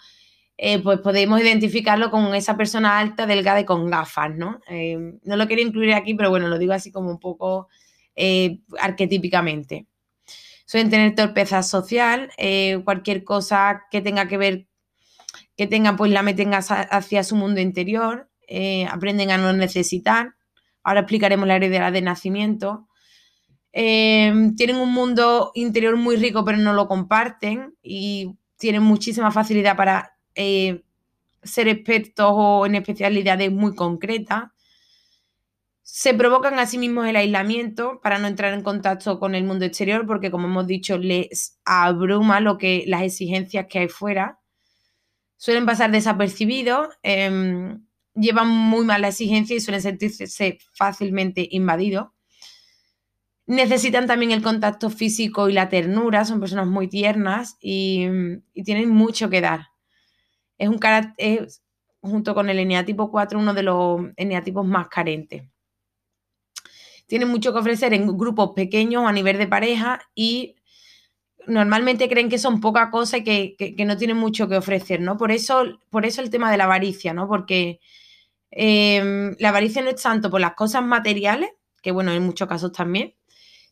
eh, 0.57 0.79
pues 0.79 0.99
podemos 0.99 1.41
identificarlo 1.41 2.11
con 2.11 2.35
esa 2.35 2.55
persona 2.57 2.99
alta, 2.99 3.25
delgada 3.25 3.61
y 3.61 3.65
con 3.65 3.89
gafas, 3.89 4.35
¿no? 4.35 4.59
Em, 4.67 5.19
no 5.23 5.35
lo 5.37 5.47
quiero 5.47 5.61
incluir 5.63 5.93
aquí, 5.93 6.13
pero 6.13 6.29
bueno, 6.29 6.47
lo 6.47 6.57
digo 6.59 6.73
así 6.73 6.91
como 6.91 7.09
un 7.09 7.19
poco 7.19 7.67
eh, 8.15 8.59
arquetípicamente. 8.79 9.87
Suelen 10.65 10.89
tener 10.89 11.15
torpeza 11.15 11.63
social, 11.63 12.29
cualquier 12.85 13.23
cosa 13.23 13.83
que 13.91 14.01
tenga 14.01 14.27
que 14.27 14.37
ver, 14.37 14.67
que 15.57 15.67
tenga, 15.67 15.95
pues 15.95 16.11
la 16.11 16.23
meten 16.23 16.53
hacia 16.53 17.23
su 17.23 17.35
mundo 17.35 17.59
interior, 17.59 18.29
aprenden 18.89 19.31
a 19.31 19.37
no 19.37 19.53
necesitar, 19.53 20.35
Ahora 20.83 21.01
explicaremos 21.01 21.47
la 21.47 21.55
heredera 21.55 21.91
de 21.91 22.01
nacimiento. 22.01 22.87
Em, 23.71 24.55
tienen 24.55 24.77
un 24.77 24.91
mundo 24.91 25.51
interior 25.53 25.95
muy 25.95 26.15
rico, 26.15 26.43
pero 26.43 26.57
no 26.57 26.73
lo 26.73 26.87
comparten 26.87 27.75
y 27.81 28.35
tienen 28.57 28.83
muchísima 28.83 29.31
facilidad 29.31 29.77
para 29.77 30.17
eh, 30.35 30.83
ser 31.43 31.67
expertos 31.67 32.31
o 32.31 32.65
en 32.65 32.75
especialidades 32.75 33.51
muy 33.51 33.75
concretas. 33.75 34.45
Se 35.93 36.13
provocan 36.13 36.57
a 36.57 36.67
sí 36.67 36.77
mismos 36.77 37.05
el 37.05 37.17
aislamiento 37.17 37.99
para 38.01 38.17
no 38.17 38.27
entrar 38.27 38.53
en 38.53 38.63
contacto 38.63 39.19
con 39.19 39.35
el 39.35 39.43
mundo 39.43 39.65
exterior, 39.65 40.07
porque 40.07 40.31
como 40.31 40.47
hemos 40.47 40.65
dicho, 40.65 40.97
les 40.97 41.59
abruma 41.65 42.39
lo 42.39 42.57
que, 42.57 42.85
las 42.87 43.01
exigencias 43.01 43.65
que 43.69 43.79
hay 43.79 43.89
fuera. 43.89 44.39
Suelen 45.35 45.65
pasar 45.65 45.91
desapercibidos. 45.91 46.87
Em, 47.03 47.85
llevan 48.15 48.47
muy 48.47 48.85
mal 48.85 49.01
la 49.01 49.09
exigencia 49.09 49.53
y 49.53 49.59
suelen 49.59 49.81
sentirse 49.81 50.59
fácilmente 50.73 51.45
invadidos. 51.51 52.07
Necesitan 53.45 54.07
también 54.07 54.31
el 54.31 54.41
contacto 54.41 54.89
físico 54.89 55.49
y 55.49 55.53
la 55.53 55.67
ternura, 55.67 56.23
son 56.23 56.39
personas 56.39 56.67
muy 56.67 56.87
tiernas 56.87 57.57
y, 57.59 58.07
tienen 58.63 58.89
mucho 58.91 59.29
que 59.29 59.41
dar. 59.41 59.67
Es 60.57 60.69
un 60.69 60.77
carácter, 60.77 61.49
junto 61.99 62.33
con 62.33 62.49
el 62.49 62.59
eneatipo 62.59 63.11
4, 63.11 63.37
uno 63.37 63.53
de 63.53 63.63
los 63.63 64.01
eneatipos 64.15 64.65
más 64.65 64.87
carentes. 64.87 65.51
Tienen 67.11 67.27
mucho 67.27 67.51
que 67.51 67.59
ofrecer 67.59 67.93
en 67.93 68.07
grupos 68.17 68.51
pequeños 68.55 69.03
a 69.05 69.11
nivel 69.11 69.37
de 69.37 69.45
pareja 69.45 69.99
y 70.15 70.55
normalmente 71.45 72.07
creen 72.07 72.29
que 72.29 72.37
son 72.37 72.61
poca 72.61 72.89
cosa 72.89 73.17
y 73.17 73.23
que, 73.25 73.75
no 73.85 73.97
tienen 73.97 74.15
mucho 74.15 74.47
que 74.47 74.55
ofrecer, 74.55 75.01
¿no? 75.01 75.17
Por 75.17 75.29
eso, 75.33 75.77
por 75.89 76.05
eso 76.05 76.21
el 76.21 76.29
tema 76.29 76.49
de 76.49 76.55
la 76.55 76.63
avaricia, 76.63 77.13
¿no? 77.13 77.27
Porque 77.27 77.81
em, 78.49 79.35
la 79.39 79.49
avaricia 79.49 79.81
no 79.81 79.89
es 79.89 80.01
tanto 80.01 80.31
por 80.31 80.39
las 80.39 80.53
cosas 80.53 80.85
materiales, 80.85 81.49
que 81.81 81.91
bueno, 81.91 82.13
en 82.13 82.23
muchos 82.23 82.47
casos 82.47 82.71
también, 82.71 83.13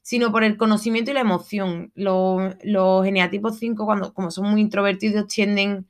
sino 0.01 0.33
por 0.33 0.43
el 0.43 0.57
conocimiento 0.57 1.11
y 1.11 1.13
la 1.13 1.21
emoción. 1.21 1.93
Los, 1.95 2.55
los 2.63 3.05
geneatipos 3.05 3.57
5, 3.57 3.85
cuando, 3.85 4.13
como 4.13 4.31
son 4.31 4.49
muy 4.51 4.59
introvertidos, 4.59 5.27
tienden 5.27 5.87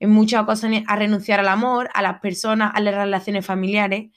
en 0.00 0.10
muchas 0.10 0.42
ocasiones 0.42 0.82
a 0.88 0.96
renunciar 0.96 1.38
al 1.38 1.50
amor, 1.50 1.88
a 1.94 2.02
las 2.02 2.18
personas, 2.18 2.72
a 2.74 2.80
las 2.80 2.96
relaciones 2.96 3.46
familiares, 3.46 4.10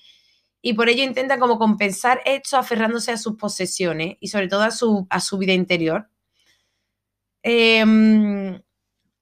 y 0.66 0.74
por 0.74 0.88
ello 0.88 1.04
intentan 1.04 1.42
como 1.42 1.60
compensar 1.60 2.22
esto 2.26 2.58
aferrándose 2.58 3.12
a 3.12 3.18
sus 3.18 3.36
posesiones 3.36 4.16
y 4.22 4.30
sobre 4.30 4.48
todo 4.48 4.62
a 4.62 4.72
su, 4.72 5.06
a 5.10 5.20
su 5.20 5.38
vida 5.38 5.52
interior. 5.52 6.10
Em, 7.44 8.62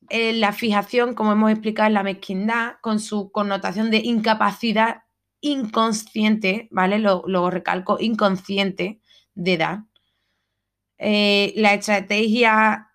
la 0.09 0.53
fijación, 0.53 1.15
como 1.15 1.31
hemos 1.31 1.51
explicado, 1.51 1.87
en 1.87 1.95
la 1.95 2.03
mezquindad, 2.03 2.75
con 2.81 2.99
su 2.99 3.31
connotación 3.31 3.89
de 3.89 3.97
incapacidad 3.97 5.01
inconsciente, 5.41 6.67
¿vale? 6.69 6.99
Lo, 6.99 7.49
recalco, 7.49 7.97
inconsciente 7.99 9.01
de 9.33 9.53
edad. 9.53 9.79
Eh, 10.99 11.53
la 11.55 11.73
estrategia 11.73 12.91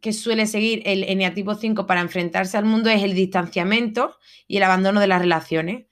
que 0.00 0.14
suele 0.14 0.46
seguir 0.46 0.80
el 0.86 1.04
eneatipo 1.04 1.54
5 1.54 1.86
para 1.86 2.00
enfrentarse 2.00 2.56
al 2.56 2.64
mundo 2.64 2.88
es 2.88 3.02
el 3.02 3.14
distanciamiento 3.14 4.16
y 4.46 4.56
el 4.56 4.62
abandono 4.62 4.98
de 5.00 5.08
las 5.08 5.20
relaciones. 5.20 5.89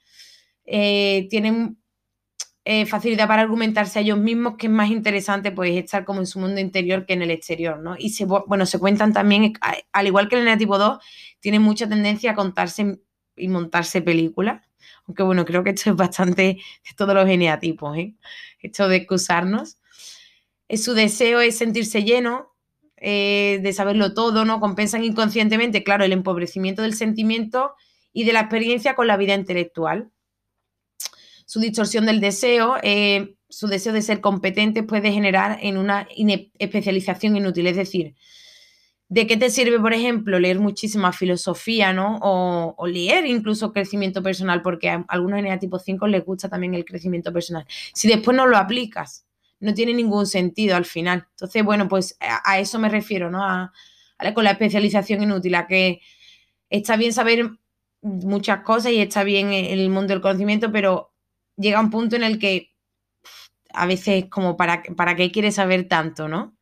Eh, 0.71 1.27
tienen 1.31 1.79
eh, 2.63 2.85
facilidad 2.85 3.27
para 3.27 3.41
argumentarse 3.41 3.97
a 3.97 4.01
ellos 4.03 4.19
mismos, 4.19 4.55
que 4.55 4.67
es 4.67 4.71
más 4.71 4.91
interesante 4.91 5.51
pues 5.51 5.75
estar 5.75 6.05
como 6.05 6.19
en 6.19 6.27
su 6.27 6.39
mundo 6.39 6.61
interior 6.61 7.07
que 7.07 7.13
en 7.13 7.23
el 7.23 7.31
exterior, 7.31 7.79
¿no? 7.79 7.95
Y 7.97 8.09
se, 8.11 8.25
bueno, 8.25 8.67
se 8.67 8.77
cuentan 8.77 9.11
también, 9.11 9.53
al 9.91 10.05
igual 10.05 10.29
que 10.29 10.39
el 10.39 10.57
tipo 10.59 10.77
2, 10.77 10.99
tienen 11.39 11.63
mucha 11.63 11.89
tendencia 11.89 12.31
a 12.31 12.35
contarse 12.35 12.99
y 13.35 13.47
montarse 13.47 14.03
películas, 14.03 14.61
aunque 15.07 15.23
bueno, 15.23 15.45
creo 15.45 15.63
que 15.63 15.71
esto 15.71 15.89
es 15.89 15.95
bastante 15.95 16.43
de 16.43 16.95
todos 16.95 17.15
los 17.15 17.27
eneatipos, 17.27 17.97
¿eh? 17.97 18.15
Esto 18.61 18.87
de 18.87 18.97
excusarnos. 18.97 19.79
Eh, 20.67 20.77
su 20.77 20.93
deseo 20.93 21.41
es 21.41 21.57
sentirse 21.57 22.03
lleno, 22.03 22.53
eh, 22.97 23.59
de 23.63 23.73
saberlo 23.73 24.13
todo, 24.13 24.45
¿no? 24.45 24.59
Compensan 24.59 25.03
inconscientemente, 25.03 25.83
claro, 25.83 26.05
el 26.05 26.11
empobrecimiento 26.13 26.83
del 26.83 26.93
sentimiento 26.93 27.73
y 28.13 28.25
de 28.25 28.33
la 28.33 28.41
experiencia 28.41 28.93
con 28.93 29.07
la 29.07 29.17
vida 29.17 29.33
intelectual 29.33 30.11
su 31.49 31.59
distorsión 31.59 32.05
del 32.05 32.19
deseo, 32.19 32.75
eh, 32.83 33.33
su 33.49 33.65
deseo 33.65 33.91
de 33.91 34.03
ser 34.03 34.21
competente 34.21 34.83
puede 34.83 35.11
generar 35.11 35.57
en 35.63 35.77
una 35.77 36.07
especialización 36.59 37.35
inútil. 37.35 37.65
Es 37.65 37.75
decir, 37.75 38.13
¿de 39.07 39.25
qué 39.25 39.35
te 39.35 39.49
sirve, 39.49 39.79
por 39.79 39.93
ejemplo, 39.93 40.37
leer 40.37 40.59
muchísima 40.59 41.11
filosofía, 41.11 41.91
¿no? 41.91 42.19
O, 42.21 42.85
leer 42.85 43.25
incluso 43.25 43.73
crecimiento 43.73 44.21
personal, 44.21 44.61
porque 44.61 44.91
a 44.91 45.03
algunos 45.07 45.43
en 45.43 45.57
tipo 45.57 45.79
5 45.79 46.05
les 46.05 46.23
gusta 46.23 46.49
también 46.49 46.75
el 46.75 46.85
crecimiento 46.85 47.33
personal. 47.33 47.65
Si 47.95 48.07
después 48.07 48.37
no 48.37 48.45
lo 48.45 48.55
aplicas, 48.55 49.25
no 49.59 49.73
tiene 49.73 49.95
ningún 49.95 50.27
sentido 50.27 50.75
al 50.75 50.85
final. 50.85 51.25
Entonces, 51.31 51.63
bueno, 51.65 51.87
pues 51.87 52.15
a, 52.19 52.59
eso 52.59 52.77
me 52.77 52.89
refiero, 52.89 53.31
¿no? 53.31 53.43
A, 53.43 53.73
con 54.35 54.43
la 54.43 54.51
especialización 54.51 55.23
inútil, 55.23 55.55
a 55.55 55.65
que 55.65 55.99
está 56.69 56.95
bien 56.95 57.11
saber 57.11 57.49
muchas 58.03 58.61
cosas 58.61 58.91
y 58.91 58.99
está 58.99 59.23
bien 59.23 59.51
el 59.51 59.89
mundo 59.89 60.13
del 60.13 60.21
conocimiento, 60.21 60.71
pero 60.71 61.08
llega 61.59 61.79
un 61.79 61.89
punto 61.89 62.15
en 62.15 62.23
el 62.23 62.39
que 62.39 62.73
a 63.71 63.85
veces 63.85 64.25
como 64.29 64.57
para, 64.57 64.81
para 64.95 65.15
qué 65.15 65.31
quiere 65.31 65.51
saber 65.51 65.87
tanto, 65.87 66.27
¿no? 66.27 66.57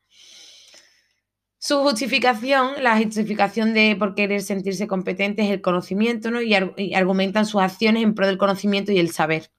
Su 1.60 1.80
justificación, 1.82 2.84
la 2.84 2.98
justificación 2.98 3.74
de 3.74 3.96
por 3.98 4.16
querer 4.16 4.42
sentirse 4.42 4.88
competente 4.88 5.44
es 5.44 5.50
el 5.52 5.62
conocimiento, 5.62 6.30
¿no? 6.32 6.42
Y, 6.42 6.54
argumentan 6.94 7.46
sus 7.46 7.62
acciones 7.62 8.04
en 8.04 8.14
pro 8.14 8.28
del 8.28 8.38
conocimiento 8.38 8.92
y 8.92 9.00
el 9.00 9.12
saber. 9.12 9.52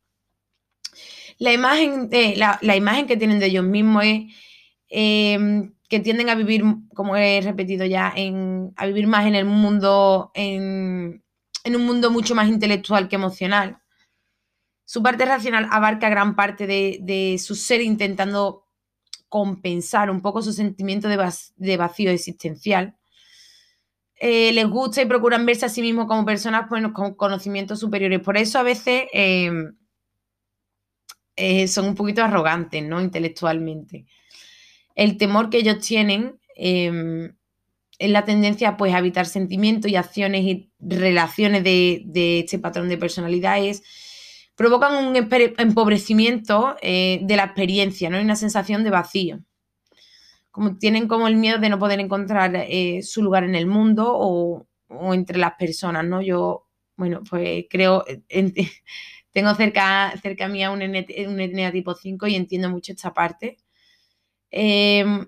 La 1.39 1.53
imagen, 1.53 2.09
la, 2.37 2.77
imagen 2.77 3.07
que 3.07 3.17
tienen 3.17 3.39
de 3.39 3.47
ellos 3.47 3.65
mismos 3.65 4.05
es 4.05 4.25
em, 4.89 5.75
que 5.89 6.01
tienden 6.01 6.29
a 6.29 6.35
vivir, 6.35 6.65
como 6.95 7.17
he 7.17 7.41
repetido 7.41 7.85
ya, 7.87 8.13
en, 8.15 8.73
a 8.77 8.87
vivir 8.87 9.07
más 9.07 9.27
en 9.27 9.35
el 9.35 9.45
mundo, 9.45 10.31
en, 10.35 11.23
en 11.65 11.77
un 11.77 11.85
mundo 11.85 12.11
mucho 12.11 12.35
más 12.35 12.49
intelectual 12.49 13.09
que 13.09 13.17
emocional. 13.17 13.81
Su 14.91 15.03
parte 15.03 15.27
racional 15.27 15.69
abarca 15.71 16.09
gran 16.09 16.35
parte 16.35 16.67
de, 16.67 17.39
su 17.39 17.55
ser 17.55 17.83
intentando 17.83 18.65
compensar 19.29 20.09
un 20.11 20.23
poco 20.23 20.41
su 20.41 20.55
sentimiento 20.55 21.09
de, 21.09 21.77
vacío 21.77 22.11
existencial. 22.11 22.97
Eh, 24.15 24.51
les 24.51 24.67
gusta 24.67 25.03
y 25.03 25.05
procuran 25.05 25.45
verse 25.45 25.67
a 25.67 25.69
sí 25.69 25.83
mismos 25.83 26.07
como 26.07 26.25
personas 26.25 26.69
pues, 26.71 26.83
con 26.95 27.17
conocimientos 27.17 27.81
superiores. 27.81 28.21
Por 28.21 28.39
eso 28.39 28.59
a 28.59 28.63
veces 28.63 29.03
em, 29.13 29.77
eh, 31.37 31.69
son 31.69 31.89
un 31.89 31.95
poquito 31.95 32.25
arrogantes, 32.25 32.83
¿no? 32.83 33.03
Intelectualmente. 33.03 34.07
El 34.95 35.19
temor 35.19 35.51
que 35.51 35.59
ellos 35.59 35.81
tienen 35.87 36.41
em, 36.57 37.35
es 37.99 38.11
la 38.11 38.25
tendencia 38.25 38.79
pues, 38.79 38.95
a 38.95 39.01
evitar 39.01 39.27
sentimientos 39.27 39.91
y 39.91 39.97
acciones 39.97 40.45
y 40.45 40.71
relaciones 40.81 41.63
de, 41.63 42.05
de 42.07 42.41
este 42.41 42.59
patrón 42.59 42.89
de 42.89 42.97
personalidad 42.97 43.63
es 43.63 43.83
provocan 44.59 45.07
un 45.07 45.15
empobrecimiento 45.17 46.75
eh, 46.83 47.21
de 47.23 47.37
la 47.37 47.45
experiencia, 47.45 48.11
¿no? 48.11 48.19
Y 48.19 48.25
una 48.25 48.35
sensación 48.35 48.83
de 48.83 48.91
vacío. 48.91 49.39
Como 50.51 50.77
tienen 50.79 51.07
como 51.07 51.29
el 51.29 51.37
miedo 51.37 51.59
de 51.59 51.69
no 51.69 51.79
poder 51.79 52.01
encontrar 52.01 52.57
eh, 52.57 53.01
su 53.05 53.23
lugar 53.23 53.45
en 53.45 53.55
el 53.55 53.69
mundo 53.69 54.11
o, 54.11 54.67
entre 55.15 55.39
las 55.39 55.53
personas, 55.55 56.05
¿no? 56.05 56.21
Yo, 56.23 56.67
bueno, 56.97 57.23
pues 57.31 57.67
creo, 57.71 58.05
tengo 59.31 59.55
cerca, 59.55 60.13
cerca 60.21 60.49
mía 60.49 60.73
un, 60.73 60.83
etnia 60.83 61.71
tipo 61.71 61.95
5 61.95 62.27
y 62.27 62.35
entiendo 62.35 62.69
mucho 62.69 62.91
esta 62.91 63.15
parte. 63.15 63.59
Em, 64.51 65.25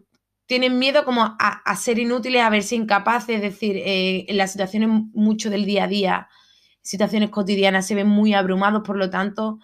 tienen 0.46 0.76
miedo 0.76 1.04
como 1.04 1.36
a, 1.38 1.76
ser 1.76 2.00
inútiles, 2.00 2.42
a 2.42 2.50
verse 2.50 2.74
incapaces, 2.74 3.36
es 3.36 3.42
decir, 3.42 3.76
eh, 3.76 4.24
en 4.26 4.36
las 4.36 4.50
situaciones 4.50 4.88
mucho 5.12 5.50
del 5.50 5.66
día 5.66 5.84
a 5.84 5.88
día, 5.88 6.28
situaciones 6.82 7.30
cotidianas 7.30 7.86
se 7.86 7.94
ven 7.94 8.08
muy 8.08 8.34
abrumados, 8.34 8.82
por 8.84 8.96
lo 8.96 9.10
tanto, 9.10 9.58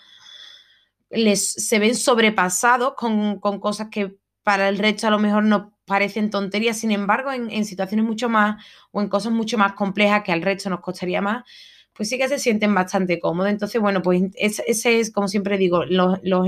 les, 1.11 1.53
se 1.53 1.79
ven 1.79 1.95
sobrepasados 1.95 2.95
con, 2.95 3.41
cosas 3.41 3.89
que 3.91 4.17
para 4.43 4.69
el 4.69 4.79
resto 4.79 5.07
a 5.07 5.11
lo 5.11 5.19
mejor 5.19 5.45
nos 5.45 5.73
parecen 5.85 6.31
tonterías, 6.31 6.79
sin 6.79 6.91
embargo, 6.91 7.33
en, 7.33 7.65
situaciones 7.65 8.07
mucho 8.07 8.29
más 8.29 8.65
o 8.91 9.01
en 9.01 9.09
cosas 9.09 9.33
mucho 9.33 9.59
más 9.59 9.73
complejas 9.73 10.23
que 10.23 10.33
al 10.33 10.43
resto 10.43 10.71
nos 10.71 10.81
costaría 10.81 11.21
más, 11.21 11.45
pues 11.93 12.09
sí 12.09 12.19
que 12.19 12.29
se 12.29 12.39
sienten 12.39 12.75
bastante 12.75 13.19
cómodos. 13.19 13.51
Entonces, 13.51 13.81
bueno, 13.81 14.03
pues 14.03 14.23
ese, 14.35 15.01
es, 15.01 15.11
como 15.13 15.29
siempre 15.29 15.59
digo, 15.59 15.85
los, 15.85 16.19
los 16.23 16.47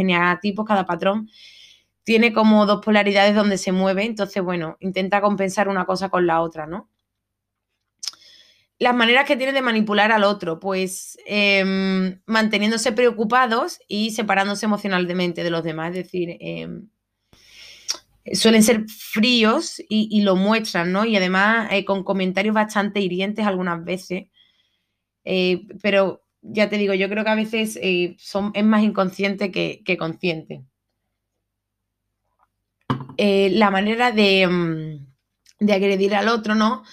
cada 0.67 0.87
patrón 0.87 1.31
tiene 2.05 2.33
como 2.33 2.67
dos 2.67 2.85
polaridades 2.85 3.35
donde 3.35 3.59
se 3.59 3.73
mueve, 3.73 4.05
entonces, 4.05 4.43
bueno, 4.43 4.77
intenta 4.81 5.21
compensar 5.21 5.69
una 5.69 5.87
cosa 5.87 6.09
con 6.09 6.27
la 6.27 6.41
otra, 6.41 6.67
¿no? 6.67 6.89
Las 8.79 8.95
maneras 8.95 9.25
que 9.27 9.37
tienen 9.37 9.55
de 9.55 9.63
manipular 9.63 10.13
al 10.13 10.25
otro, 10.25 10.61
pues 10.61 11.19
em, 11.27 12.21
manteniéndose 12.27 12.93
preocupados 12.93 13.81
y 13.89 14.13
separándose 14.13 14.67
emocionalmente 14.67 15.43
de 15.43 15.51
los 15.51 15.65
demás, 15.65 15.91
es 15.91 16.05
decir, 16.05 16.37
em, 16.41 16.89
suelen 18.33 18.63
ser 18.63 18.85
fríos 18.89 19.83
y, 19.89 20.21
lo 20.23 20.37
muestran, 20.37 20.93
¿no? 20.93 21.05
Y 21.05 21.17
además 21.17 21.69
eh, 21.73 21.85
con 21.85 22.05
comentarios 22.05 22.55
bastante 22.55 23.01
hirientes 23.01 23.47
algunas 23.47 23.85
veces, 23.85 24.27
eh, 25.25 25.63
pero 25.83 26.23
ya 26.43 26.69
te 26.69 26.79
digo, 26.79 26.95
yo 26.95 27.09
creo 27.09 27.25
que 27.25 27.31
a 27.31 27.35
veces 27.35 27.79
eh, 27.83 28.17
son, 28.19 28.53
es 28.55 28.65
más 28.65 28.83
inconsciente 28.83 29.51
que, 29.51 29.83
que 29.85 29.97
consciente. 29.97 30.65
la 33.19 33.71
manera 33.71 34.13
de, 34.13 34.43
em, 34.43 35.07
de 35.61 35.73
agredir 35.73 36.15
al 36.15 36.29
otro, 36.29 36.55
¿no? 36.55 36.85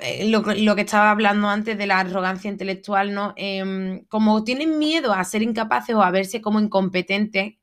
Eh, 0.00 0.28
lo, 0.28 0.42
que 0.74 0.80
estaba 0.80 1.10
hablando 1.10 1.48
antes 1.48 1.76
de 1.76 1.86
la 1.86 2.00
arrogancia 2.00 2.50
intelectual, 2.50 3.12
¿no? 3.12 3.34
Em, 3.36 4.04
como 4.06 4.44
tienen 4.44 4.78
miedo 4.78 5.12
a 5.12 5.24
ser 5.24 5.42
incapaces 5.42 5.94
o 5.94 6.02
a 6.02 6.10
verse 6.10 6.40
como 6.40 6.60
incompetentes, 6.60 7.54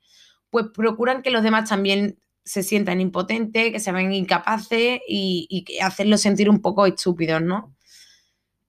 pues 0.49 0.67
procuran 0.73 1.21
que 1.21 1.31
los 1.31 1.43
demás 1.43 1.69
también 1.69 2.19
se 2.43 2.63
sientan 2.63 3.01
impotentes, 3.01 3.71
que 3.71 3.79
se 3.79 3.91
ven 3.91 4.13
incapaces 4.13 4.99
y, 5.07 5.47
y 5.49 5.79
hacerlos 5.79 6.21
sentir 6.21 6.49
un 6.49 6.61
poco 6.61 6.85
estúpidos, 6.85 7.41
¿no? 7.41 7.75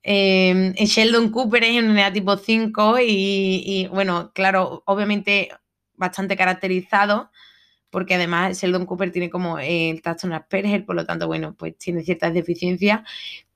Eh, 0.03 0.73
Sheldon 0.79 1.31
Cooper 1.31 1.65
es 1.65 1.83
un 1.83 1.99
tipo 2.13 2.37
5 2.37 3.01
y, 3.01 3.63
y, 3.67 3.87
bueno, 3.89 4.33
claro, 4.35 4.83
obviamente 4.87 5.51
bastante 5.95 6.37
caracterizado, 6.37 7.31
porque 7.91 8.15
además 8.15 8.61
Sheldon 8.61 8.87
Cooper 8.87 9.11
tiene 9.13 9.31
como 9.31 9.59
el 9.59 10.01
trastorno 10.01 10.37
Asperger, 10.37 10.85
por 10.87 10.97
lo 10.97 11.05
tanto, 11.05 11.27
bueno, 11.27 11.55
pues 11.59 11.77
tiene 11.77 12.03
ciertas 12.03 12.33
deficiencias, 12.33 13.01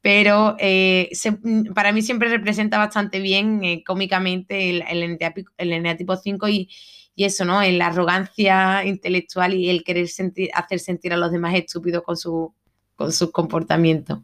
pero 0.01 0.57
eh, 0.59 1.11
mm, 1.43 1.73
para 1.73 1.93
mí 1.93 2.03
siempre 2.03 2.29
representa 2.29 2.77
bastante 2.79 3.21
bien 3.21 3.65
eh, 3.65 3.83
cómicamente 3.87 4.69
el, 4.69 4.85
el, 4.89 5.73
eneatipo 5.73 6.17
5 6.17 6.49
y, 6.49 6.69
eso, 7.17 7.45
¿no? 7.45 7.63
La 7.63 7.87
arrogancia 7.87 8.85
intelectual 8.85 9.55
y 9.55 9.71
el 9.71 9.85
querer 9.85 10.09
sentir, 10.09 10.51
hacer 10.53 10.81
sentir 10.81 11.13
a 11.13 11.17
los 11.17 11.31
demás 11.31 11.55
estúpidos 11.55 12.03
con 12.03 12.17
su, 12.17 12.53
con 12.97 13.13
sus 13.13 13.31
comportamientos. 13.31 14.19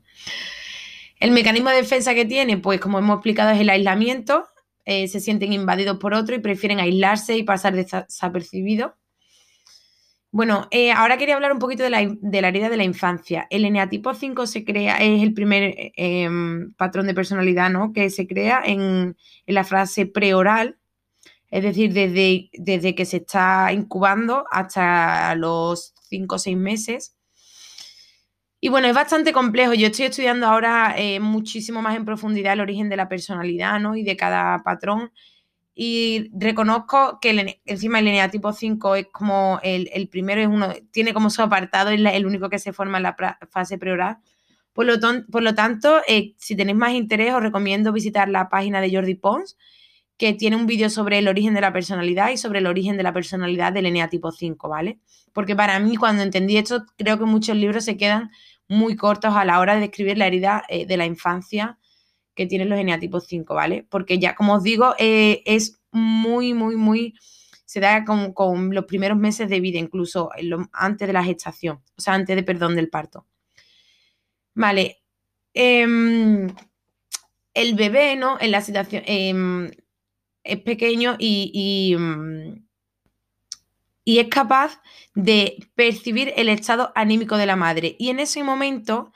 El 1.21 1.31
mecanismo 1.31 1.71
de 1.71 1.77
defensa 1.77 2.15
que 2.15 2.25
tiene, 2.25 2.59
pues 2.59 2.81
como 2.81 2.99
hemos 2.99 3.17
explicado, 3.17 3.51
es 3.51 3.61
el 3.61 3.71
aislamiento. 3.71 4.49
Eh, 4.85 5.07
se 5.09 5.21
sienten 5.21 5.53
invadidos 5.53 5.99
por 5.99 6.15
otro 6.15 6.35
y 6.35 6.41
prefieren 6.41 6.81
aislarse 6.81 7.37
y 7.37 7.43
pasar 7.43 7.75
desapercibidos. 7.77 8.93
Bueno, 10.33 10.69
eh, 10.71 10.93
ahora 10.93 11.19
quería 11.19 11.35
hablar 11.35 11.53
un 11.53 11.59
poquito 11.59 11.83
de 11.83 11.91
la, 11.91 12.01
herida 12.49 12.69
de 12.69 12.77
la 12.77 12.85
infancia. 12.85 13.49
El 13.51 13.65
eneatipo 13.65 14.15
5 14.15 14.47
se 14.47 14.65
crea, 14.65 14.99
es 14.99 15.23
el 15.23 15.35
primer 15.35 15.93
em, 15.97 16.73
patrón 16.75 17.09
de 17.09 17.15
personalidad 17.15 17.69
¿no? 17.69 17.93
que 17.93 18.11
se 18.11 18.29
crea 18.29 18.63
en, 18.65 19.17
la 19.47 19.65
frase 19.65 20.07
preoral, 20.07 20.79
es 21.51 21.65
decir, 21.65 21.93
desde, 21.93 22.49
desde, 22.53 22.95
que 22.95 23.05
se 23.07 23.19
está 23.19 23.73
incubando 23.73 24.45
hasta 24.53 25.35
los 25.35 25.95
5 26.09 26.37
o 26.37 26.39
6 26.39 26.57
meses. 26.57 27.17
Y 28.61 28.69
bueno, 28.69 28.87
es 28.87 28.95
bastante 28.95 29.33
complejo. 29.33 29.75
Yo 29.75 29.89
estoy 29.89 30.07
estudiando 30.07 30.47
ahora 30.47 30.95
eh, 30.97 31.19
muchísimo 31.19 31.83
más 31.83 31.97
en 31.97 32.05
profundidad 32.05 32.53
el 32.53 32.61
origen 32.61 32.89
de 32.89 32.97
la 32.97 33.09
personalidad 33.09 33.81
¿no? 33.81 33.97
y 33.97 34.05
de 34.05 34.17
cada 34.17 34.63
patrón. 34.63 35.11
Y 35.75 36.31
reconozco 36.35 37.19
que 37.21 37.61
encima 37.65 38.01
el 38.01 38.09
eneatipo 38.09 38.53
5 38.53 38.95
es 38.97 39.07
como 39.13 39.61
el, 39.63 40.09
primero, 40.09 40.41
es 40.41 40.49
uno, 40.49 40.69
tiene 40.91 41.15
como 41.15 41.31
su 41.31 41.43
apartado, 41.43 41.91
es 41.91 42.01
el 42.01 42.27
único 42.27 42.51
que 42.51 42.59
se 42.59 42.73
forma 42.73 42.99
en 42.99 43.05
la 43.05 43.17
fase 43.51 43.79
preoral. 43.79 44.19
Por 44.73 44.87
lo, 44.87 44.95
por 45.31 45.43
lo 45.43 45.55
tanto, 45.55 46.01
eh, 46.07 46.35
si 46.39 46.57
tenéis 46.57 46.77
más 46.77 46.93
interés, 46.93 47.35
os 47.35 47.43
recomiendo 47.43 47.93
visitar 47.93 48.29
la 48.29 48.49
página 48.49 48.81
de 48.81 48.95
Jordi 48.95 49.15
Pons, 49.15 49.57
que 50.17 50.35
tiene 50.35 50.57
un 50.57 50.67
vídeo 50.67 50.91
sobre 50.91 51.19
el 51.19 51.29
origen 51.29 51.55
de 51.55 51.63
la 51.63 51.73
personalidad 51.73 52.31
y 52.31 52.37
sobre 52.37 52.59
el 52.59 52.67
origen 52.67 52.97
de 52.97 53.03
la 53.03 53.13
personalidad 53.13 53.73
del 53.73 53.87
eneatipo 53.87 54.33
5, 54.33 54.69
¿vale? 54.69 54.99
Porque 55.33 55.57
para 55.57 55.79
mí, 55.81 55.97
cuando 55.97 56.23
entendí 56.23 56.59
esto, 56.59 56.85
creo 56.99 57.19
que 57.19 57.25
muchos 57.25 57.57
libros 57.57 57.85
se 57.85 57.97
quedan 57.97 58.31
muy 58.69 58.97
cortos 58.97 59.35
a 59.35 59.45
la 59.45 59.59
hora 59.61 59.75
de 59.75 59.81
describir 59.81 60.19
la 60.19 60.27
herida 60.27 60.63
eh, 60.69 60.85
de 60.85 60.97
la 60.97 61.07
infancia 61.07 61.79
que 62.35 62.47
tienen 62.47 62.69
los 62.69 62.79
eneatipos 62.79 63.27
5, 63.27 63.55
¿vale? 63.55 63.87
Porque 63.89 64.19
ya, 64.19 64.35
como 64.35 64.55
os 64.55 64.63
digo, 64.63 64.95
eh, 64.99 65.43
es 65.45 65.81
muy, 65.93 66.55
muy, 66.55 66.77
muy, 66.77 67.15
se 67.65 67.81
da 67.81 68.05
con, 68.05 68.75
los 68.75 68.85
primeros 68.85 69.19
meses 69.19 69.49
de 69.49 69.61
vida, 69.61 69.79
incluso 69.79 70.31
antes 70.73 71.07
de 71.07 71.13
la 71.13 71.25
gestación, 71.25 71.83
o 71.97 72.01
sea, 72.01 72.15
antes 72.15 72.37
de, 72.37 72.43
perdón, 72.43 72.77
del 72.77 72.89
parto. 72.89 73.27
Vale. 74.55 75.03
Em, 75.55 76.49
el 77.55 77.75
bebé, 77.75 78.17
¿no? 78.17 78.39
En 78.41 78.51
la 78.53 78.61
situación 78.61 79.03
em, 79.07 79.71
es 80.45 80.61
pequeño 80.63 81.17
y, 81.19 81.95
mm, 81.99 82.65
y, 84.05 84.19
es 84.19 84.29
capaz 84.29 84.81
de 85.15 85.57
percibir 85.75 86.33
el 86.37 86.49
estado 86.49 86.93
anímico 86.95 87.37
de 87.37 87.47
la 87.47 87.57
madre. 87.57 87.97
Y 87.99 88.11
en 88.11 88.21
ese 88.21 88.43
momento 88.45 89.13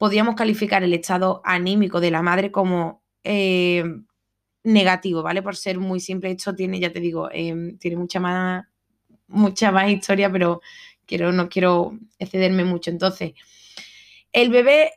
podríamos 0.00 0.34
calificar 0.34 0.82
el 0.82 0.94
estado 0.94 1.42
anímico 1.44 2.00
de 2.00 2.10
la 2.10 2.22
madre 2.22 2.50
como 2.50 3.02
eh, 3.22 3.84
negativo, 4.64 5.22
¿vale? 5.22 5.42
Por 5.42 5.56
ser 5.56 5.78
muy 5.78 6.00
simple, 6.00 6.30
esto 6.30 6.54
tiene, 6.54 6.80
ya 6.80 6.90
te 6.90 7.00
digo, 7.00 7.28
em, 7.30 7.76
tiene 7.76 7.98
mucha 7.98 8.18
más, 8.18 8.64
mucha 9.26 9.70
más 9.70 9.90
historia, 9.90 10.32
pero 10.32 10.62
quiero, 11.04 11.32
no 11.32 11.50
quiero 11.50 11.98
excederme 12.18 12.64
mucho. 12.64 12.90
Entonces, 12.90 13.34
el 14.32 14.48
bebé 14.48 14.90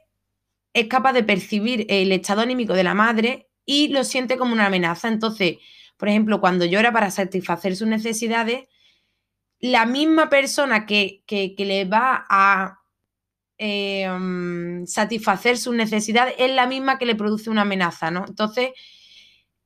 es 0.71 0.87
capaz 0.87 1.11
de 1.11 1.23
percibir 1.23 1.85
el 1.89 2.13
estado 2.13 2.39
anímico 2.39 2.73
de 2.73 2.85
la 2.85 2.93
madre 2.93 3.49
y 3.65 3.89
lo 3.89 4.05
siente 4.05 4.37
como 4.37 4.53
una 4.53 4.67
amenaza. 4.67 5.09
Entonces, 5.09 5.57
por 5.97 6.07
ejemplo, 6.07 6.39
cuando 6.39 6.63
llora 6.63 6.93
para 6.93 7.11
satisfacer 7.11 7.75
sus 7.75 7.89
necesidades, 7.89 8.69
la 9.59 9.85
misma 9.85 10.29
persona 10.29 10.85
que, 10.85 11.25
que 11.27 11.53
le 11.57 11.83
va 11.83 12.25
a 12.29 12.82
Em, 13.57 14.85
satisfacer 14.87 15.57
sus 15.57 15.75
necesidades 15.75 16.33
es 16.39 16.51
la 16.51 16.65
misma 16.65 16.97
que 16.97 17.05
le 17.05 17.15
produce 17.15 17.49
una 17.49 17.61
amenaza, 17.61 18.09
¿no? 18.09 18.25
Entonces, 18.27 18.71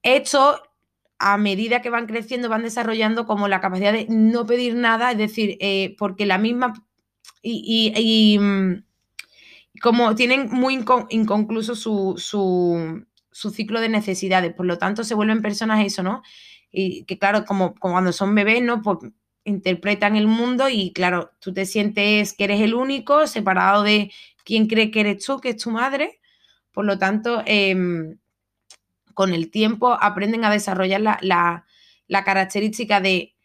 esto, 0.03 0.61
a 1.19 1.37
medida 1.37 1.81
que 1.81 1.89
van 1.89 2.05
creciendo, 2.05 2.49
van 2.49 2.63
desarrollando 2.63 3.25
como 3.25 3.47
la 3.47 3.61
capacidad 3.61 3.93
de 3.93 4.07
no 4.09 4.45
pedir 4.45 4.75
nada, 4.75 5.11
es 5.11 5.17
decir, 5.17 5.57
eh, 5.61 5.95
porque 5.97 6.25
la 6.25 6.37
misma... 6.37 6.73
Y, 7.41 8.37
mm, 8.39 8.83
como 9.81 10.15
tienen 10.15 10.49
muy 10.51 10.73
inconcluso 11.09 11.75
su, 11.75 12.15
su, 12.17 13.51
ciclo 13.51 13.79
de 13.79 13.89
necesidades, 13.89 14.53
por 14.53 14.65
lo 14.65 14.77
tanto 14.77 15.03
se 15.03 15.15
vuelven 15.15 15.41
personas 15.41 15.85
eso, 15.85 16.03
¿no? 16.03 16.23
Y 16.71 17.05
que 17.05 17.17
claro, 17.17 17.45
como, 17.45 17.75
como 17.75 17.93
cuando 17.93 18.11
son 18.11 18.35
bebés, 18.35 18.61
¿no? 18.63 18.81
Pues 18.81 18.97
interpretan 19.47 20.17
el 20.17 20.27
mundo 20.27 20.67
y 20.69 20.91
claro, 20.91 21.31
tú 21.39 21.53
te 21.53 21.65
sientes 21.65 22.33
que 22.33 22.43
eres 22.43 22.61
el 22.61 22.73
único, 22.73 23.27
separado 23.27 23.81
de 23.81 24.11
quien 24.43 24.67
cree 24.67 24.91
que 24.91 24.99
eres 24.99 25.23
tú, 25.25 25.39
que 25.39 25.49
es 25.49 25.57
tu 25.57 25.71
madre. 25.71 26.19
Por 26.73 26.85
lo 26.85 26.97
tanto, 26.99 27.43
em, 27.45 28.17
con 29.13 29.33
el 29.33 29.49
tiempo 29.49 29.97
aprenden 29.99 30.43
a 30.43 30.51
desarrollar 30.51 31.01
la, 31.01 31.65
característica 32.25 32.99
de 32.99 33.35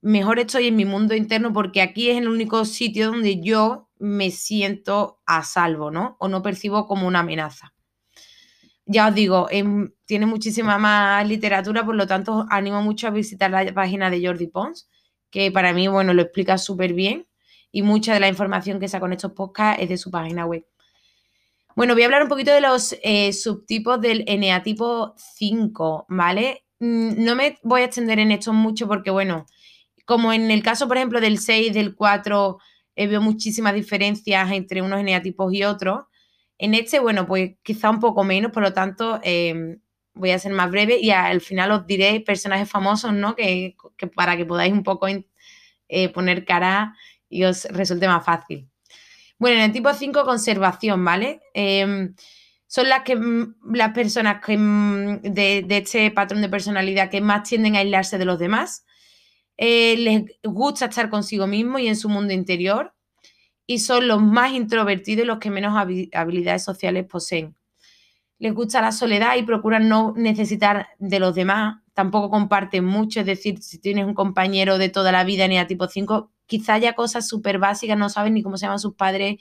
mejor 0.00 0.38
estoy 0.38 0.68
en 0.68 0.76
mi 0.76 0.86
mundo 0.86 1.14
interno 1.14 1.52
porque 1.52 1.82
aquí 1.82 2.10
es 2.10 2.18
el 2.18 2.28
único 2.28 2.64
sitio 2.64 3.08
donde 3.08 3.40
yo 3.42 3.90
me 3.98 4.30
siento 4.30 5.20
a 5.26 5.44
salvo, 5.44 5.90
¿no? 5.90 6.16
O 6.20 6.28
no 6.28 6.42
percibo 6.42 6.86
como 6.86 7.06
una 7.06 7.20
amenaza. 7.20 7.74
Ya 8.86 9.08
os 9.08 9.14
digo, 9.14 9.46
em, 9.50 9.92
tiene 10.06 10.26
muchísima 10.26 10.78
más 10.78 11.28
literatura, 11.28 11.84
por 11.84 11.94
lo 11.96 12.06
tanto, 12.06 12.38
os 12.38 12.46
animo 12.50 12.82
mucho 12.82 13.08
a 13.08 13.10
visitar 13.10 13.50
la 13.50 13.72
página 13.74 14.10
de 14.10 14.26
Jordi 14.26 14.46
Pons 14.48 14.88
que 15.30 15.50
para 15.50 15.72
mí, 15.72 15.88
bueno, 15.88 16.14
lo 16.14 16.22
explica 16.22 16.58
súper 16.58 16.92
bien 16.92 17.26
y 17.72 17.82
mucha 17.82 18.14
de 18.14 18.20
la 18.20 18.28
información 18.28 18.80
que 18.80 18.88
saca 18.88 19.00
con 19.00 19.12
estos 19.12 19.32
podcasts 19.32 19.82
es 19.82 19.88
de 19.88 19.96
su 19.96 20.10
página 20.10 20.46
web. 20.46 20.64
Bueno, 21.76 21.94
voy 21.94 22.02
a 22.02 22.06
hablar 22.06 22.22
un 22.22 22.28
poquito 22.28 22.52
de 22.52 22.60
los 22.60 22.96
eh, 23.02 23.32
subtipos 23.32 24.00
del 24.00 24.24
eneatipo 24.26 25.14
5, 25.16 26.06
¿vale? 26.08 26.64
Mm, 26.80 27.24
no 27.24 27.36
me 27.36 27.58
voy 27.62 27.82
a 27.82 27.84
extender 27.84 28.18
en 28.18 28.32
esto 28.32 28.52
mucho 28.52 28.88
porque, 28.88 29.10
bueno, 29.10 29.46
como 30.04 30.32
en 30.32 30.50
el 30.50 30.62
caso, 30.62 30.88
por 30.88 30.96
ejemplo, 30.96 31.20
del 31.20 31.38
6, 31.38 31.72
del 31.72 31.94
4, 31.94 32.58
eh, 32.96 33.06
veo 33.06 33.20
muchísimas 33.20 33.74
diferencias 33.74 34.50
entre 34.50 34.82
unos 34.82 35.00
eneatipos 35.00 35.52
y 35.54 35.62
otros. 35.64 36.04
En 36.58 36.74
este, 36.74 36.98
bueno, 36.98 37.26
pues 37.26 37.52
quizá 37.62 37.88
un 37.90 38.00
poco 38.00 38.24
menos, 38.24 38.52
por 38.52 38.62
lo 38.62 38.72
tanto, 38.72 39.20
em, 39.22 39.80
voy 40.14 40.30
a 40.30 40.38
ser 40.38 40.52
más 40.52 40.70
breve 40.70 40.98
y 41.00 41.10
al 41.10 41.40
final 41.40 41.72
os 41.72 41.86
diré 41.86 42.20
personajes 42.20 42.68
famosos, 42.68 43.12
¿no? 43.12 43.34
Que, 43.34 43.76
para 44.14 44.36
que 44.36 44.44
podáis 44.44 44.72
un 44.72 44.82
poco 44.82 45.06
eh, 45.88 46.08
poner 46.10 46.44
cara 46.44 46.96
y 47.28 47.44
os 47.44 47.64
resulte 47.64 48.06
más 48.08 48.24
fácil. 48.24 48.68
Bueno, 49.38 49.56
en 49.56 49.64
el 49.64 49.72
tipo 49.72 49.92
5, 49.92 50.24
conservación, 50.24 51.04
¿vale? 51.04 51.40
Em, 51.54 52.14
son 52.66 52.88
las, 52.88 53.02
que, 53.02 53.16
mm, 53.16 53.56
las 53.74 53.92
personas 53.92 54.44
que, 54.44 54.56
mm, 54.58 55.22
de, 55.22 55.66
este 55.70 56.10
patrón 56.10 56.42
de 56.42 56.48
personalidad 56.48 57.10
que 57.10 57.20
más 57.20 57.48
tienden 57.48 57.76
a 57.76 57.80
aislarse 57.80 58.18
de 58.18 58.24
los 58.26 58.38
demás. 58.38 58.84
Eh, 59.56 59.96
les 59.98 60.24
gusta 60.44 60.86
estar 60.86 61.10
consigo 61.10 61.46
mismo 61.46 61.78
y 61.78 61.88
en 61.88 61.96
su 61.96 62.08
mundo 62.08 62.32
interior. 62.32 62.94
Y 63.66 63.78
son 63.80 64.08
los 64.08 64.20
más 64.22 64.52
introvertidos 64.52 65.24
y 65.24 65.26
los 65.26 65.38
que 65.38 65.50
menos 65.50 65.74
habilidades 66.12 66.64
sociales 66.64 67.06
poseen 67.06 67.56
les 68.40 68.54
gusta 68.54 68.80
la 68.80 68.90
soledad 68.90 69.36
y 69.36 69.42
procuran 69.42 69.88
no 69.88 70.14
necesitar 70.16 70.88
de 70.98 71.20
los 71.20 71.34
demás, 71.34 71.82
tampoco 71.92 72.30
comparten 72.30 72.86
mucho, 72.86 73.20
es 73.20 73.26
decir, 73.26 73.62
si 73.62 73.78
tienes 73.78 74.06
un 74.06 74.14
compañero 74.14 74.78
de 74.78 74.88
toda 74.88 75.12
la 75.12 75.24
vida 75.24 75.44
en 75.44 75.58
a 75.58 75.66
tipo 75.66 75.86
5, 75.86 76.32
quizá 76.46 76.74
haya 76.74 76.94
cosas 76.94 77.28
súper 77.28 77.58
básicas, 77.58 77.98
no 77.98 78.08
sabes 78.08 78.32
ni 78.32 78.42
cómo 78.42 78.56
se 78.56 78.64
llaman 78.64 78.78
sus 78.78 78.94
padres, 78.94 79.36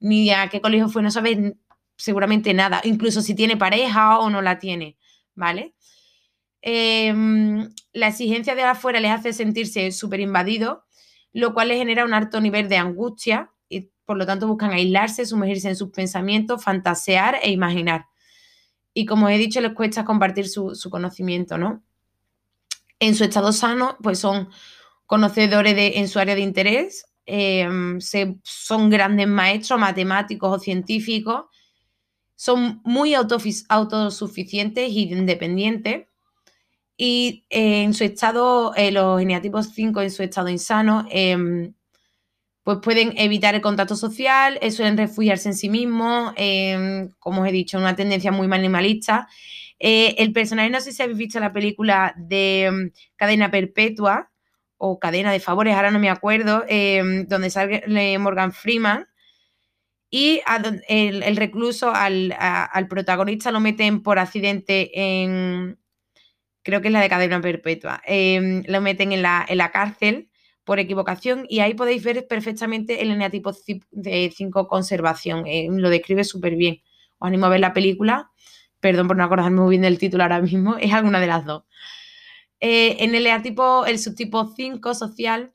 ni 0.00 0.30
a 0.30 0.48
qué 0.48 0.60
colegio 0.60 0.88
fue, 0.88 1.00
no 1.00 1.12
sabes 1.12 1.54
seguramente 1.96 2.52
nada, 2.52 2.80
incluso 2.82 3.22
si 3.22 3.36
tiene 3.36 3.56
pareja 3.56 4.18
o 4.18 4.30
no 4.30 4.42
la 4.42 4.58
tiene, 4.58 4.96
¿vale? 5.36 5.76
Em, 6.60 7.70
la 7.92 8.08
exigencia 8.08 8.56
de 8.56 8.64
afuera 8.64 8.98
les 8.98 9.12
hace 9.12 9.32
sentirse 9.32 9.92
súper 9.92 10.18
invadidos, 10.18 10.78
lo 11.32 11.54
cual 11.54 11.68
les 11.68 11.78
genera 11.78 12.04
un 12.04 12.14
alto 12.14 12.40
nivel 12.40 12.68
de 12.68 12.78
angustia 12.78 13.52
y 13.68 13.92
por 14.04 14.16
lo 14.16 14.26
tanto 14.26 14.48
buscan 14.48 14.72
aislarse, 14.72 15.24
sumergirse 15.24 15.68
en 15.68 15.76
sus 15.76 15.90
pensamientos, 15.90 16.64
fantasear 16.64 17.36
e 17.44 17.52
imaginar 17.52 18.10
y 18.92 19.06
como 19.06 19.28
he 19.28 19.38
dicho, 19.38 19.60
les 19.60 19.72
cuesta 19.72 20.04
compartir 20.04 20.48
su, 20.48 20.74
conocimiento, 20.90 21.58
¿no? 21.58 21.82
En 22.98 23.14
su 23.14 23.24
estado 23.24 23.52
sano, 23.52 23.96
pues 24.02 24.18
son 24.18 24.50
conocedores 25.06 25.74
de, 25.74 25.98
en 25.98 26.08
su 26.08 26.18
área 26.18 26.34
de 26.34 26.42
interés, 26.42 27.06
em, 27.26 27.98
son 28.42 28.90
grandes 28.90 29.28
maestros 29.28 29.78
matemáticos 29.78 30.56
o 30.56 30.58
científicos, 30.58 31.44
son 32.36 32.80
muy 32.84 33.14
autosuficientes 33.14 34.84
e 34.84 35.00
independientes. 35.00 36.06
Y 36.96 37.44
en 37.48 37.94
su 37.94 38.04
estado, 38.04 38.74
los 38.92 39.18
geneatipos 39.18 39.68
5 39.74 40.02
en 40.02 40.10
su 40.10 40.22
estado 40.22 40.48
insano, 40.48 41.06
em, 41.10 41.74
pues 42.62 42.78
pueden 42.82 43.14
evitar 43.16 43.54
el 43.54 43.60
contacto 43.60 43.96
social, 43.96 44.58
eh, 44.60 44.70
suelen 44.70 44.96
refugiarse 44.96 45.48
en 45.48 45.54
sí 45.54 45.68
mismos, 45.70 46.32
em, 46.36 47.10
como 47.18 47.42
os 47.42 47.48
he 47.48 47.52
dicho, 47.52 47.78
una 47.78 47.96
tendencia 47.96 48.32
muy 48.32 48.48
minimalista. 48.48 49.28
Eh, 49.78 50.16
el 50.18 50.32
personaje, 50.32 50.70
no 50.70 50.80
sé 50.80 50.92
si 50.92 51.02
habéis 51.02 51.18
visto 51.18 51.40
la 51.40 51.52
película 51.52 52.14
de 52.18 52.64
em, 52.64 52.90
Cadena 53.16 53.50
Perpetua 53.50 54.30
o 54.76 54.98
Cadena 54.98 55.32
de 55.32 55.40
Favores, 55.40 55.74
ahora 55.74 55.90
no 55.90 55.98
me 55.98 56.10
acuerdo, 56.10 56.64
em, 56.68 57.26
donde 57.26 57.50
sale 57.50 58.18
Morgan 58.18 58.52
Freeman. 58.52 59.06
Y 60.12 60.42
el, 60.88 61.36
recluso 61.36 61.92
al, 61.94 62.34
protagonista 62.88 63.52
lo 63.52 63.60
meten 63.60 64.02
por 64.02 64.18
accidente 64.18 64.90
en, 64.94 65.78
creo 66.62 66.80
que 66.82 66.88
es 66.88 66.92
la 66.92 67.00
de 67.00 67.08
cadena 67.08 67.40
perpetua, 67.40 68.02
lo 68.66 68.80
meten 68.80 69.12
en 69.12 69.22
la, 69.22 69.46
en 69.48 69.58
la 69.58 69.70
cárcel 69.70 70.29
por 70.70 70.78
equivocación 70.78 71.46
y 71.48 71.58
ahí 71.58 71.74
podéis 71.74 72.04
ver 72.04 72.28
perfectamente 72.28 73.02
el 73.02 73.10
eneatipo 73.10 73.52
de 73.90 74.32
5 74.32 74.68
conservación. 74.68 75.44
Eh, 75.48 75.66
lo 75.68 75.90
describe 75.90 76.22
súper 76.22 76.54
bien. 76.54 76.80
Os 77.18 77.26
animo 77.26 77.46
a 77.46 77.48
ver 77.48 77.58
la 77.58 77.72
película. 77.72 78.30
Perdón 78.78 79.08
por 79.08 79.16
no 79.16 79.24
acordarme 79.24 79.60
muy 79.62 79.70
bien 79.70 79.82
del 79.82 79.98
título 79.98 80.22
ahora 80.22 80.40
mismo. 80.40 80.76
Es 80.76 80.92
alguna 80.92 81.18
de 81.18 81.26
las 81.26 81.44
dos. 81.44 81.64
Eh, 82.60 82.98
en 83.00 83.16
el 83.16 83.22
eneatipo, 83.26 83.84
el 83.84 83.98
subtipo 83.98 84.52
5 84.54 84.94
social, 84.94 85.52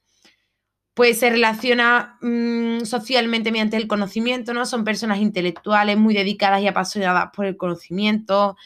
pues 0.93 1.17
se 1.19 1.29
relaciona 1.29 2.17
mm, 2.21 2.81
socialmente 2.81 3.53
mediante 3.53 3.77
el 3.77 3.87
conocimiento, 3.87 4.53
¿no? 4.53 4.65
Son 4.65 4.83
personas 4.83 5.19
intelectuales 5.19 5.95
muy 5.97 6.13
dedicadas 6.13 6.61
y 6.61 6.67
apasionadas 6.67 7.29
por 7.33 7.45
el 7.45 7.55
conocimiento. 7.55 8.57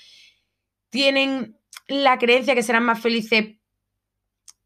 Tienen 0.90 1.60
la 1.88 2.18
creencia 2.18 2.56
que 2.56 2.64
serán 2.64 2.86
más 2.86 3.00
felices 3.00 3.59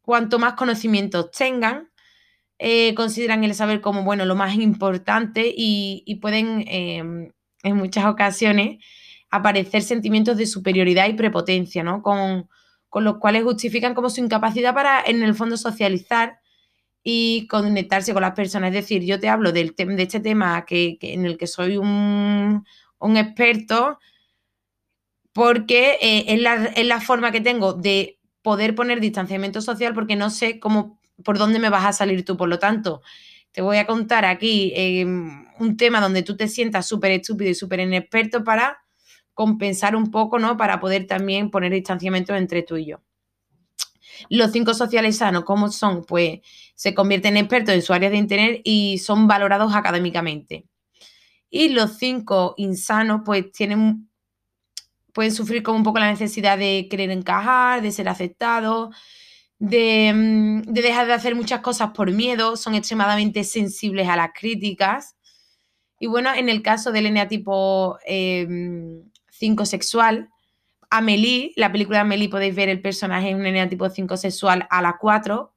cuanto 0.04 0.38
más 0.38 0.52
conocimientos 0.54 1.30
tengan, 1.30 1.90
eh, 2.58 2.94
consideran 2.94 3.42
el 3.42 3.54
saber 3.54 3.80
como 3.80 4.04
bueno 4.04 4.26
lo 4.26 4.36
más 4.36 4.54
importante 4.54 5.52
y, 5.56 6.18
pueden 6.20 6.64
em, 6.68 7.32
en 7.62 7.76
muchas 7.76 8.04
ocasiones 8.04 8.84
aparecer 9.30 9.82
sentimientos 9.82 10.36
de 10.36 10.46
superioridad 10.46 11.08
y 11.08 11.14
prepotencia, 11.14 11.82
¿no? 11.82 12.02
Con, 12.02 12.48
los 12.96 13.18
cuales 13.18 13.42
justifican 13.42 13.92
como 13.92 14.08
su 14.08 14.20
incapacidad 14.20 14.72
para, 14.72 15.02
en 15.04 15.22
el 15.24 15.34
fondo, 15.34 15.56
socializar 15.56 16.38
y 17.02 17.48
conectarse 17.48 18.12
con 18.12 18.22
las 18.22 18.34
personas. 18.34 18.68
Es 18.68 18.74
decir, 18.74 19.02
yo 19.02 19.18
te 19.18 19.28
hablo 19.28 19.50
del 19.50 19.74
de 19.76 20.02
este 20.02 20.20
tema 20.20 20.64
que, 20.64 20.98
en 21.00 21.26
el 21.26 21.36
que 21.36 21.48
soy 21.48 21.76
un, 21.76 22.64
experto 23.16 23.98
porque 25.32 25.98
eh, 26.00 26.24
es, 26.28 26.40
la, 26.40 26.66
es 26.66 26.86
la 26.86 27.00
forma 27.00 27.32
que 27.32 27.40
tengo 27.40 27.72
de 27.72 28.20
poder 28.44 28.74
poner 28.74 29.00
distanciamiento 29.00 29.62
social 29.62 29.94
porque 29.94 30.16
no 30.16 30.28
sé 30.28 30.60
cómo, 30.60 31.00
por 31.24 31.38
dónde 31.38 31.58
me 31.58 31.70
vas 31.70 31.86
a 31.86 31.94
salir 31.94 32.26
tú. 32.26 32.36
Por 32.36 32.50
lo 32.50 32.58
tanto, 32.58 33.00
te 33.52 33.62
voy 33.62 33.78
a 33.78 33.86
contar 33.86 34.26
aquí 34.26 34.70
em, 34.76 35.46
un 35.58 35.78
tema 35.78 35.98
donde 35.98 36.22
tú 36.22 36.36
te 36.36 36.46
sientas 36.46 36.86
súper 36.86 37.12
estúpido 37.12 37.50
y 37.50 37.54
súper 37.54 37.80
inexperto 37.80 38.44
para 38.44 38.84
compensar 39.32 39.96
un 39.96 40.10
poco, 40.10 40.38
¿no? 40.38 40.58
Para 40.58 40.78
poder 40.78 41.06
también 41.06 41.50
poner 41.50 41.72
distanciamiento 41.72 42.36
entre 42.36 42.62
tú 42.62 42.76
y 42.76 42.84
yo. 42.84 43.00
Los 44.28 44.52
cinco 44.52 44.74
sociales 44.74 45.16
sanos, 45.16 45.44
¿cómo 45.44 45.70
son? 45.70 46.04
Pues 46.04 46.40
se 46.74 46.92
convierten 46.92 47.38
en 47.38 47.44
expertos 47.44 47.74
en 47.74 47.82
su 47.82 47.94
área 47.94 48.10
de 48.10 48.18
interés 48.18 48.60
y 48.62 48.98
son 48.98 49.26
valorados 49.26 49.74
académicamente. 49.74 50.66
Y 51.48 51.70
los 51.70 51.96
cinco 51.96 52.54
insanos, 52.58 53.22
pues 53.24 53.50
tienen 53.52 54.10
pueden 55.14 55.32
sufrir 55.32 55.62
como 55.62 55.78
un 55.78 55.84
poco 55.84 56.00
la 56.00 56.10
necesidad 56.10 56.58
de 56.58 56.88
querer 56.90 57.10
encajar, 57.10 57.80
de 57.80 57.92
ser 57.92 58.08
aceptados, 58.08 58.94
de, 59.58 60.12
mm, 60.14 60.72
dejar 60.72 61.06
de 61.06 61.14
hacer 61.14 61.34
muchas 61.34 61.60
cosas 61.60 61.90
por 61.94 62.10
miedo, 62.10 62.56
son 62.56 62.74
extremadamente 62.74 63.44
sensibles 63.44 64.08
a 64.08 64.16
las 64.16 64.30
críticas. 64.38 65.16
Y 66.00 66.08
bueno, 66.08 66.34
en 66.34 66.48
el 66.48 66.60
caso 66.62 66.92
del 66.92 67.06
eneatipo 67.06 67.98
5 68.04 69.62
em, 69.62 69.66
sexual, 69.66 70.28
Amelie, 70.90 71.52
la 71.56 71.72
película 71.72 71.98
de 71.98 72.02
Amelie 72.02 72.28
podéis 72.28 72.54
ver 72.54 72.68
el 72.68 72.82
personaje 72.82 73.30
en 73.30 73.36
un 73.36 73.46
eneatipo 73.46 73.88
5 73.88 74.16
sexual 74.16 74.66
a 74.70 74.82
la 74.82 74.96
4. 75.00 75.54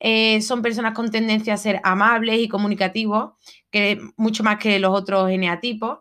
Eh, 0.00 0.40
son 0.42 0.62
personas 0.62 0.94
con 0.94 1.10
tendencia 1.10 1.54
a 1.54 1.56
ser 1.58 1.80
amables 1.84 2.40
y 2.40 2.48
comunicativos, 2.48 3.32
que 3.70 4.00
mucho 4.16 4.42
más 4.44 4.58
que 4.58 4.78
los 4.78 4.94
otros 4.94 5.30
eneatipos. 5.30 5.98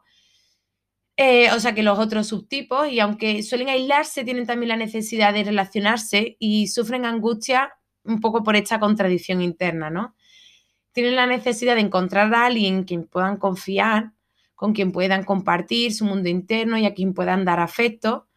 Eh, 1.20 1.52
o 1.52 1.60
sea 1.60 1.74
que 1.74 1.82
los 1.82 1.98
otros 1.98 2.28
subtipos, 2.28 2.90
y 2.90 3.00
aunque 3.00 3.42
suelen 3.42 3.70
aislarse, 3.70 4.24
tienen 4.24 4.46
también 4.46 4.70
la 4.70 4.78
necesidad 4.78 5.34
de 5.34 5.44
relacionarse 5.44 6.38
y 6.40 6.68
sufren 6.68 7.06
angustia 7.06 7.74
un 8.04 8.22
poco 8.22 8.44
por 8.44 8.56
esta 8.56 8.80
contradicción 8.80 9.42
interna, 9.42 9.90
¿no? 9.90 10.16
Tienen 10.92 11.16
la 11.16 11.26
necesidad 11.26 11.74
de 11.74 11.82
encontrar 11.82 12.34
a 12.36 12.46
alguien 12.46 12.76
en 12.76 12.84
quien 12.84 13.08
puedan 13.08 13.38
confiar, 13.38 14.14
con 14.54 14.74
quien 14.74 14.92
puedan 14.92 15.24
compartir 15.24 15.92
su 15.94 16.06
mundo 16.06 16.30
interno 16.30 16.78
y 16.78 16.86
a 16.86 16.94
quien 16.94 17.16
puedan 17.16 17.46
dar 17.46 17.60
afecto. 17.60 18.28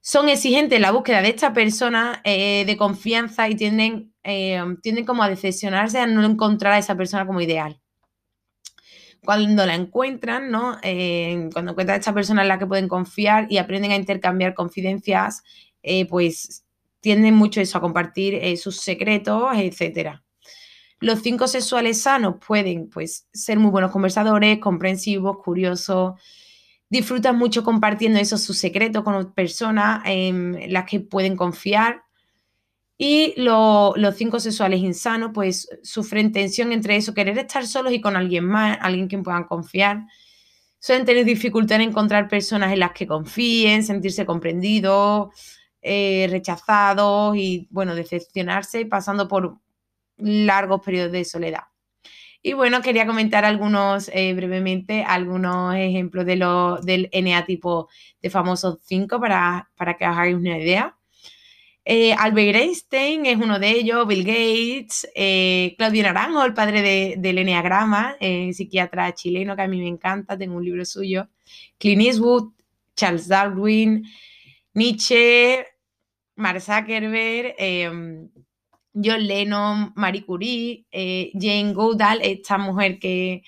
Son 0.00 0.28
exigentes 0.28 0.76
en 0.76 0.82
la 0.82 0.92
búsqueda 0.92 1.20
de 1.20 1.30
esta 1.30 1.52
persona 1.52 2.20
eh, 2.24 2.64
de 2.64 2.76
confianza 2.76 3.48
y 3.48 3.56
tienden, 3.56 4.14
eh, 4.22 4.62
tienden 4.82 5.04
como 5.04 5.24
a 5.24 5.28
decepcionarse 5.28 5.98
a 5.98 6.06
no 6.06 6.24
encontrar 6.24 6.74
a 6.74 6.78
esa 6.78 6.96
persona 6.96 7.26
como 7.26 7.40
ideal 7.40 7.81
cuando 9.24 9.64
la 9.66 9.74
encuentran, 9.74 10.50
¿no? 10.50 10.78
Cuando 11.52 11.72
encuentran 11.72 11.96
a 11.96 11.98
esta 11.98 12.14
persona 12.14 12.42
en 12.42 12.48
la 12.48 12.58
que 12.58 12.66
pueden 12.66 12.88
confiar 12.88 13.46
y 13.48 13.58
aprenden 13.58 13.92
a 13.92 13.96
intercambiar 13.96 14.54
confidencias, 14.54 15.42
eh, 15.82 16.06
pues 16.06 16.64
tienden 17.00 17.34
mucho 17.34 17.60
eso, 17.60 17.78
a 17.78 17.80
compartir 17.80 18.34
eh, 18.34 18.56
sus 18.56 18.80
secretos, 18.80 19.48
etc. 19.56 20.20
Los 21.00 21.20
cinco 21.22 21.48
sexuales 21.48 22.00
sanos 22.00 22.36
pueden 22.46 22.88
pues, 22.88 23.28
ser 23.32 23.58
muy 23.58 23.70
buenos 23.70 23.90
conversadores, 23.90 24.58
comprensivos, 24.58 25.38
curiosos, 25.42 26.14
disfrutan 26.88 27.36
mucho 27.38 27.64
compartiendo 27.64 28.18
esos 28.18 28.42
sus 28.42 28.58
secretos 28.58 29.02
con 29.02 29.32
personas 29.32 30.02
en 30.04 30.72
las 30.72 30.84
que 30.84 31.00
pueden 31.00 31.36
confiar 31.36 32.02
y 33.04 33.34
los 33.36 34.14
cinco 34.14 34.38
sexuales 34.38 34.78
insanos, 34.78 35.32
pues 35.34 35.68
sufren 35.82 36.30
tensión 36.30 36.70
entre 36.70 36.94
eso, 36.94 37.12
querer 37.12 37.36
estar 37.36 37.66
solos 37.66 37.92
y 37.92 38.00
con 38.00 38.14
alguien 38.14 38.44
más, 38.44 38.78
alguien 38.80 39.08
quien 39.08 39.24
puedan 39.24 39.42
confiar. 39.42 40.06
Suelen 40.78 41.04
tener 41.04 41.24
dificultad 41.24 41.80
en 41.80 41.88
encontrar 41.88 42.28
personas 42.28 42.72
en 42.72 42.78
las 42.78 42.92
que 42.92 43.08
confíen, 43.08 43.82
sentirse 43.82 44.24
comprendidos, 44.24 45.30
eh, 45.80 46.28
rechazados 46.30 47.36
y, 47.36 47.66
bueno, 47.72 47.96
decepcionarse 47.96 48.86
pasando 48.86 49.26
por 49.26 49.58
largos 50.18 50.80
periodos 50.82 51.10
de 51.10 51.24
soledad. 51.24 51.64
Y 52.40 52.52
bueno, 52.52 52.82
quería 52.82 53.04
comentar 53.04 53.44
algunos, 53.44 54.10
eh, 54.14 54.32
brevemente, 54.32 55.02
algunos 55.02 55.74
ejemplos 55.74 56.24
de 56.24 56.36
lo, 56.36 56.76
del 56.80 57.10
NA 57.12 57.46
tipo 57.46 57.88
de 58.20 58.30
famosos 58.30 58.78
5 58.84 59.18
para, 59.18 59.72
para 59.74 59.96
que 59.96 60.04
os 60.04 60.12
hagáis 60.12 60.36
una 60.36 60.56
idea. 60.56 60.96
Eh, 61.84 62.12
Albert 62.14 62.56
Einstein 62.56 63.26
es 63.26 63.36
uno 63.36 63.58
de 63.58 63.70
ellos, 63.72 64.06
Bill 64.06 64.24
Gates, 64.24 65.08
eh, 65.16 65.74
Claudio 65.76 66.04
Naranjo, 66.04 66.44
el 66.44 66.54
padre 66.54 66.80
de, 66.80 67.16
del 67.18 67.38
Enneagrama, 67.38 68.16
eh, 68.20 68.52
psiquiatra 68.52 69.12
chileno 69.14 69.56
que 69.56 69.62
a 69.62 69.68
mí 69.68 69.80
me 69.80 69.88
encanta, 69.88 70.38
tengo 70.38 70.56
un 70.56 70.64
libro 70.64 70.84
suyo, 70.84 71.28
Clint 71.78 72.02
Eastwood, 72.02 72.52
Charles 72.94 73.26
Darwin, 73.26 74.04
Nietzsche, 74.74 75.66
Mark 76.36 76.60
Zuckerberg, 76.60 77.54
em, 77.58 78.30
John 78.94 79.26
Lennon, 79.26 79.92
Marie 79.96 80.24
Curie, 80.24 80.86
Jane 81.34 81.72
Goodall, 81.74 82.20
esta 82.22 82.58
mujer 82.58 82.98
que, 82.98 83.42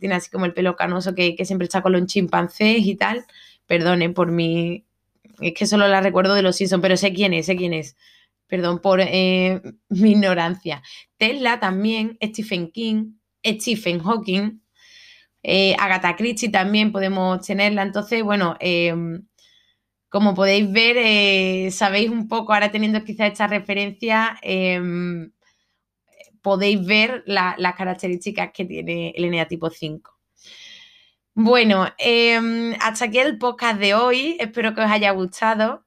tiene 0.00 0.14
así 0.14 0.30
como 0.30 0.44
el 0.46 0.54
pelo 0.54 0.76
canoso, 0.76 1.14
que, 1.14 1.34
que 1.36 1.44
siempre 1.46 1.64
está 1.66 1.82
con 1.82 1.92
los 1.92 2.06
chimpancés 2.06 2.86
y 2.86 2.96
tal. 2.96 3.24
Perdone 3.66 4.10
por 4.10 4.30
mi 4.30 4.85
es 5.40 5.54
que 5.54 5.66
solo 5.66 5.88
la 5.88 6.00
recuerdo 6.00 6.34
de 6.34 6.42
los 6.42 6.56
Simpsons, 6.56 6.82
pero 6.82 6.96
sé 6.96 7.12
quién 7.12 7.34
es, 7.34 7.46
sé 7.46 7.56
quién 7.56 7.72
es. 7.72 7.96
Perdón 8.46 8.80
por 8.80 9.00
eh, 9.00 9.60
mi 9.88 10.12
ignorancia. 10.12 10.82
Tesla 11.16 11.60
también, 11.60 12.18
Stephen 12.22 12.70
King, 12.70 13.14
Stephen 13.44 14.00
Hawking, 14.00 14.60
eh, 15.42 15.76
Agatha 15.78 16.16
Christie 16.16 16.50
también 16.50 16.92
podemos 16.92 17.46
tenerla. 17.46 17.82
Entonces, 17.82 18.22
bueno, 18.24 18.56
em, 18.60 19.26
como 20.08 20.34
podéis 20.34 20.70
ver, 20.72 20.96
eh, 20.98 21.70
sabéis 21.72 22.10
un 22.10 22.28
poco, 22.28 22.52
ahora 22.52 22.70
teniendo 22.72 23.04
quizá 23.04 23.26
esta 23.26 23.46
referencia, 23.46 24.38
em, 24.42 25.30
podéis 26.42 26.84
ver 26.86 27.22
las 27.26 27.74
características 27.76 28.50
que 28.52 28.64
tiene 28.64 29.10
el 29.16 29.24
ENEA 29.26 29.48
tipo 29.48 29.70
5. 29.70 30.15
Bueno, 31.38 31.86
em, 31.98 32.72
hasta 32.80 33.04
aquí 33.04 33.18
el 33.18 33.36
podcast 33.36 33.78
de 33.78 33.92
hoy. 33.92 34.38
Espero 34.40 34.74
que 34.74 34.80
os 34.80 34.90
haya 34.90 35.10
gustado. 35.10 35.84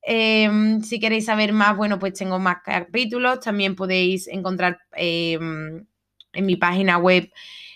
Em, 0.00 0.80
si 0.82 1.00
queréis 1.00 1.24
saber 1.26 1.52
más, 1.52 1.76
bueno, 1.76 1.98
pues 1.98 2.14
tengo 2.14 2.38
más 2.38 2.58
capítulos. 2.64 3.40
También 3.40 3.74
podéis 3.74 4.28
encontrar 4.28 4.78
em, 4.92 5.84
en 6.32 6.46
mi 6.46 6.54
página 6.54 6.98
web 6.98 7.32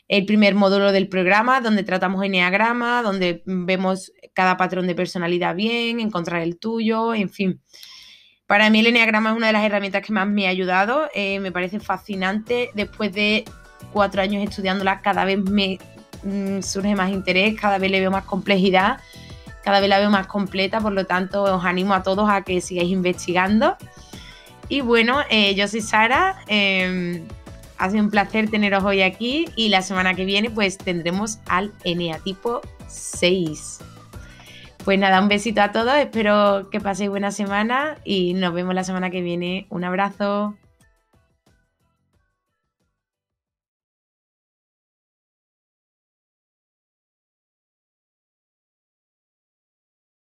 el 0.06 0.24
primer 0.24 0.54
módulo 0.54 0.92
del 0.92 1.08
programa, 1.08 1.60
donde 1.60 1.82
tratamos 1.82 2.24
enneagrama, 2.24 3.02
donde 3.02 3.42
vemos 3.44 4.12
cada 4.32 4.56
patrón 4.56 4.86
de 4.86 4.94
personalidad 4.94 5.56
bien, 5.56 5.98
encontrar 5.98 6.42
el 6.42 6.60
tuyo, 6.60 7.12
en 7.12 7.28
fin. 7.28 7.60
Para 8.46 8.70
mí 8.70 8.80
el 8.80 8.86
enneagrama 8.86 9.30
es 9.30 9.36
una 9.36 9.48
de 9.48 9.52
las 9.54 9.64
herramientas 9.64 10.06
que 10.06 10.12
más 10.12 10.28
me 10.28 10.46
ha 10.46 10.50
ayudado. 10.50 11.08
Eh, 11.12 11.40
me 11.40 11.50
parece 11.50 11.80
fascinante 11.80 12.70
después 12.74 13.12
de 13.12 13.44
cuatro 13.92 14.22
años 14.22 14.44
estudiándola, 14.44 15.00
cada 15.02 15.24
vez 15.24 15.38
me 15.38 15.78
mm, 16.22 16.60
surge 16.62 16.94
más 16.94 17.10
interés, 17.10 17.58
cada 17.58 17.78
vez 17.78 17.90
le 17.90 18.00
veo 18.00 18.10
más 18.10 18.24
complejidad, 18.24 19.00
cada 19.62 19.80
vez 19.80 19.88
la 19.88 19.98
veo 19.98 20.10
más 20.10 20.26
completa, 20.26 20.80
por 20.80 20.92
lo 20.92 21.06
tanto 21.06 21.42
os 21.42 21.64
animo 21.64 21.94
a 21.94 22.02
todos 22.02 22.28
a 22.28 22.42
que 22.42 22.60
sigáis 22.60 22.90
investigando. 22.90 23.76
Y 24.68 24.82
bueno, 24.82 25.20
eh, 25.30 25.54
yo 25.54 25.66
soy 25.66 25.80
Sara, 25.80 26.36
em, 26.46 27.26
ha 27.76 27.90
sido 27.90 28.04
un 28.04 28.10
placer 28.10 28.50
teneros 28.50 28.84
hoy 28.84 29.02
aquí 29.02 29.46
y 29.56 29.68
la 29.68 29.82
semana 29.82 30.14
que 30.14 30.24
viene 30.24 30.50
pues 30.50 30.78
tendremos 30.78 31.40
al 31.48 31.72
eneatipo 31.84 32.60
6. 32.86 33.80
Pues 34.84 34.98
nada, 34.98 35.20
un 35.20 35.28
besito 35.28 35.60
a 35.60 35.72
todos, 35.72 35.94
espero 35.96 36.70
que 36.70 36.80
paséis 36.80 37.10
buena 37.10 37.32
semana 37.32 37.96
y 38.04 38.34
nos 38.34 38.54
vemos 38.54 38.74
la 38.74 38.84
semana 38.84 39.10
que 39.10 39.22
viene. 39.22 39.66
Un 39.70 39.84
abrazo. 39.84 40.56